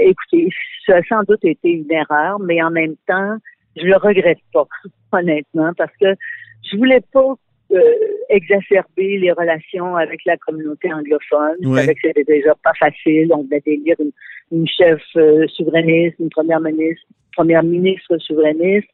Écoutez, 0.05 0.49
ça 0.90 0.96
a 0.96 1.03
sans 1.05 1.22
doute 1.22 1.44
été 1.44 1.70
une 1.70 1.90
erreur, 1.90 2.40
mais 2.40 2.62
en 2.62 2.70
même 2.70 2.96
temps, 3.07 3.37
je 3.76 3.85
le 3.85 3.96
regrette 3.96 4.38
pas, 4.53 4.66
honnêtement, 5.12 5.72
parce 5.76 5.92
que 6.00 6.14
je 6.70 6.76
voulais 6.76 7.03
pas 7.12 7.35
euh, 7.72 7.94
exacerber 8.29 9.18
les 9.18 9.33
relations 9.33 9.96
avec 9.96 10.20
la 10.26 10.37
communauté 10.37 10.92
anglophone. 10.92 11.57
Je 11.62 11.68
savais 11.68 11.94
que 11.94 12.00
c'était 12.03 12.24
déjà 12.24 12.55
pas 12.64 12.72
facile. 12.79 13.33
On 13.33 13.44
venait 13.44 13.61
d'élire 13.61 13.96
une, 14.00 14.11
une 14.53 14.66
chef 14.66 15.00
euh, 15.16 15.46
souverainiste, 15.48 16.16
une 16.18 16.31
première 16.31 16.61
ministre, 16.61 17.07
première 17.37 17.62
ministre 17.62 18.18
souverainiste. 18.18 18.88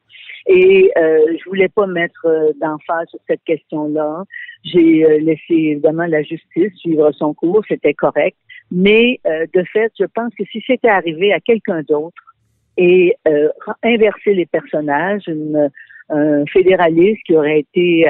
Et 0.49 0.91
euh, 0.97 1.37
je 1.37 1.49
voulais 1.49 1.67
pas 1.69 1.87
mettre 1.87 2.25
euh, 2.25 2.51
d'emphase 2.61 3.07
sur 3.09 3.19
cette 3.27 3.43
question-là. 3.45 4.23
J'ai 4.63 5.05
laissé 5.19 5.53
évidemment 5.53 6.05
la 6.05 6.21
justice 6.21 6.73
suivre 6.75 7.11
son 7.13 7.33
cours, 7.33 7.63
c'était 7.67 7.93
correct. 7.93 8.37
Mais 8.71 9.19
euh, 9.25 9.45
de 9.53 9.63
fait, 9.63 9.91
je 9.99 10.05
pense 10.05 10.33
que 10.35 10.43
si 10.51 10.63
c'était 10.65 10.89
arrivé 10.89 11.33
à 11.33 11.39
quelqu'un 11.39 11.81
d'autre 11.83 12.35
et 12.77 13.15
euh, 13.27 13.49
inverser 13.83 14.33
les 14.33 14.45
personnages, 14.45 15.23
une, 15.27 15.69
un 16.09 16.45
fédéraliste 16.45 17.21
qui 17.25 17.35
aurait 17.35 17.59
été 17.61 18.05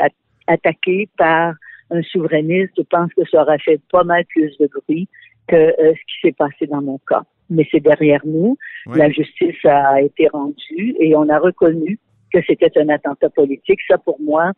attaqué 0.48 1.10
par 1.18 1.54
un 1.92 2.02
souverainiste, 2.04 2.74
je 2.78 2.84
pense 2.84 3.14
que 3.14 3.26
ça 3.30 3.42
aurait 3.42 3.60
fait 3.60 3.80
pas 3.92 4.04
mal 4.04 4.26
plus 4.26 4.58
de 4.58 4.68
bruit 4.68 5.08
que 5.48 5.56
euh, 5.56 5.94
ce 5.94 6.14
qui 6.14 6.20
s'est 6.22 6.34
passé 6.34 6.68
dans 6.68 6.82
mon 6.82 7.00
cas. 7.08 7.24
Mais 7.50 7.66
c'est 7.72 7.80
derrière 7.80 8.22
nous. 8.26 8.58
La 8.94 9.10
justice 9.10 9.64
a 9.64 10.02
été 10.02 10.28
rendue 10.28 10.96
et 11.00 11.16
on 11.16 11.30
a 11.30 11.40
reconnu 11.40 11.98
que 12.34 12.40
c'était 12.46 12.78
un 12.78 12.90
attentat 12.90 13.30
politique. 13.30 13.80
Ça, 13.88 13.98
pour 13.98 14.20
moi, 14.20 14.52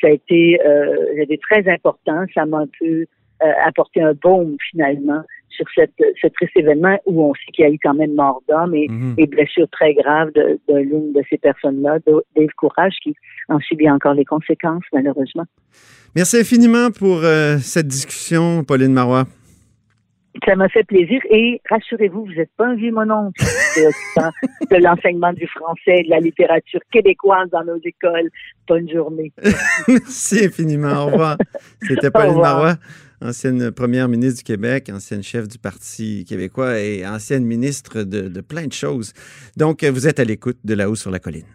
ça 0.00 0.08
a 0.08 0.10
été, 0.10 0.60
euh, 0.64 1.24
très 1.48 1.66
important. 1.72 2.24
Ça 2.34 2.44
m'a 2.44 2.58
un 2.58 2.68
peu 2.78 3.06
euh, 3.42 3.52
apporté 3.64 4.02
un 4.02 4.12
baume 4.12 4.56
finalement 4.70 5.22
sur 5.54 5.66
cette, 5.74 5.92
ce 6.20 6.26
triste 6.28 6.56
événement 6.56 6.98
où 7.06 7.24
on 7.24 7.34
sait 7.34 7.52
qu'il 7.52 7.64
y 7.64 7.68
a 7.68 7.70
eu 7.70 7.78
quand 7.82 7.94
même 7.94 8.14
mort 8.14 8.42
d'homme 8.48 8.74
et, 8.74 8.88
mhm. 8.88 9.14
blessures 9.26 9.68
très 9.70 9.94
graves 9.94 10.30
de, 10.34 10.58
l'une 10.68 11.12
de 11.12 11.22
ces 11.30 11.38
personnes-là, 11.38 11.98
Dave 12.06 12.48
Courage, 12.56 12.94
qui 13.02 13.14
en 13.48 13.58
subit 13.60 13.90
encore 13.90 14.14
les 14.14 14.24
conséquences, 14.24 14.84
malheureusement. 14.92 15.44
Merci 16.14 16.38
infiniment 16.38 16.90
pour 16.90 17.18
euh, 17.24 17.58
cette 17.58 17.88
discussion, 17.88 18.64
Pauline 18.64 18.92
Marois. 18.92 19.24
Ça 20.44 20.56
m'a 20.56 20.68
fait 20.68 20.82
plaisir 20.82 21.20
et 21.30 21.60
rassurez-vous, 21.70 22.24
vous 22.24 22.32
n'êtes 22.32 22.50
pas 22.56 22.66
un 22.66 22.74
vieux 22.74 22.90
mononcle 22.90 23.40
de 24.70 24.76
l'enseignement 24.82 25.32
du 25.32 25.46
français, 25.46 26.02
de 26.02 26.10
la 26.10 26.18
littérature 26.18 26.80
québécoise 26.90 27.48
dans 27.50 27.62
nos 27.62 27.78
écoles. 27.84 28.30
Bonne 28.66 28.90
journée. 28.90 29.32
Merci 29.88 30.46
infiniment. 30.46 31.04
Au 31.04 31.06
revoir. 31.06 31.36
C'était 31.82 32.10
Pauline 32.10 32.40
Marois 32.40 32.74
ancienne 33.20 33.70
première 33.70 34.08
ministre 34.08 34.38
du 34.38 34.44
Québec, 34.44 34.90
ancienne 34.92 35.22
chef 35.22 35.48
du 35.48 35.58
Parti 35.58 36.24
québécois 36.26 36.80
et 36.80 37.06
ancienne 37.06 37.44
ministre 37.44 38.02
de, 38.02 38.40
plein 38.40 38.66
de 38.66 38.72
choses. 38.72 39.12
Donc, 39.56 39.84
vous 39.84 40.06
êtes 40.06 40.20
à 40.20 40.24
l'écoute 40.24 40.58
de 40.64 40.74
là-haut 40.74 40.96
sur 40.96 41.10
la 41.10 41.18
colline. 41.18 41.46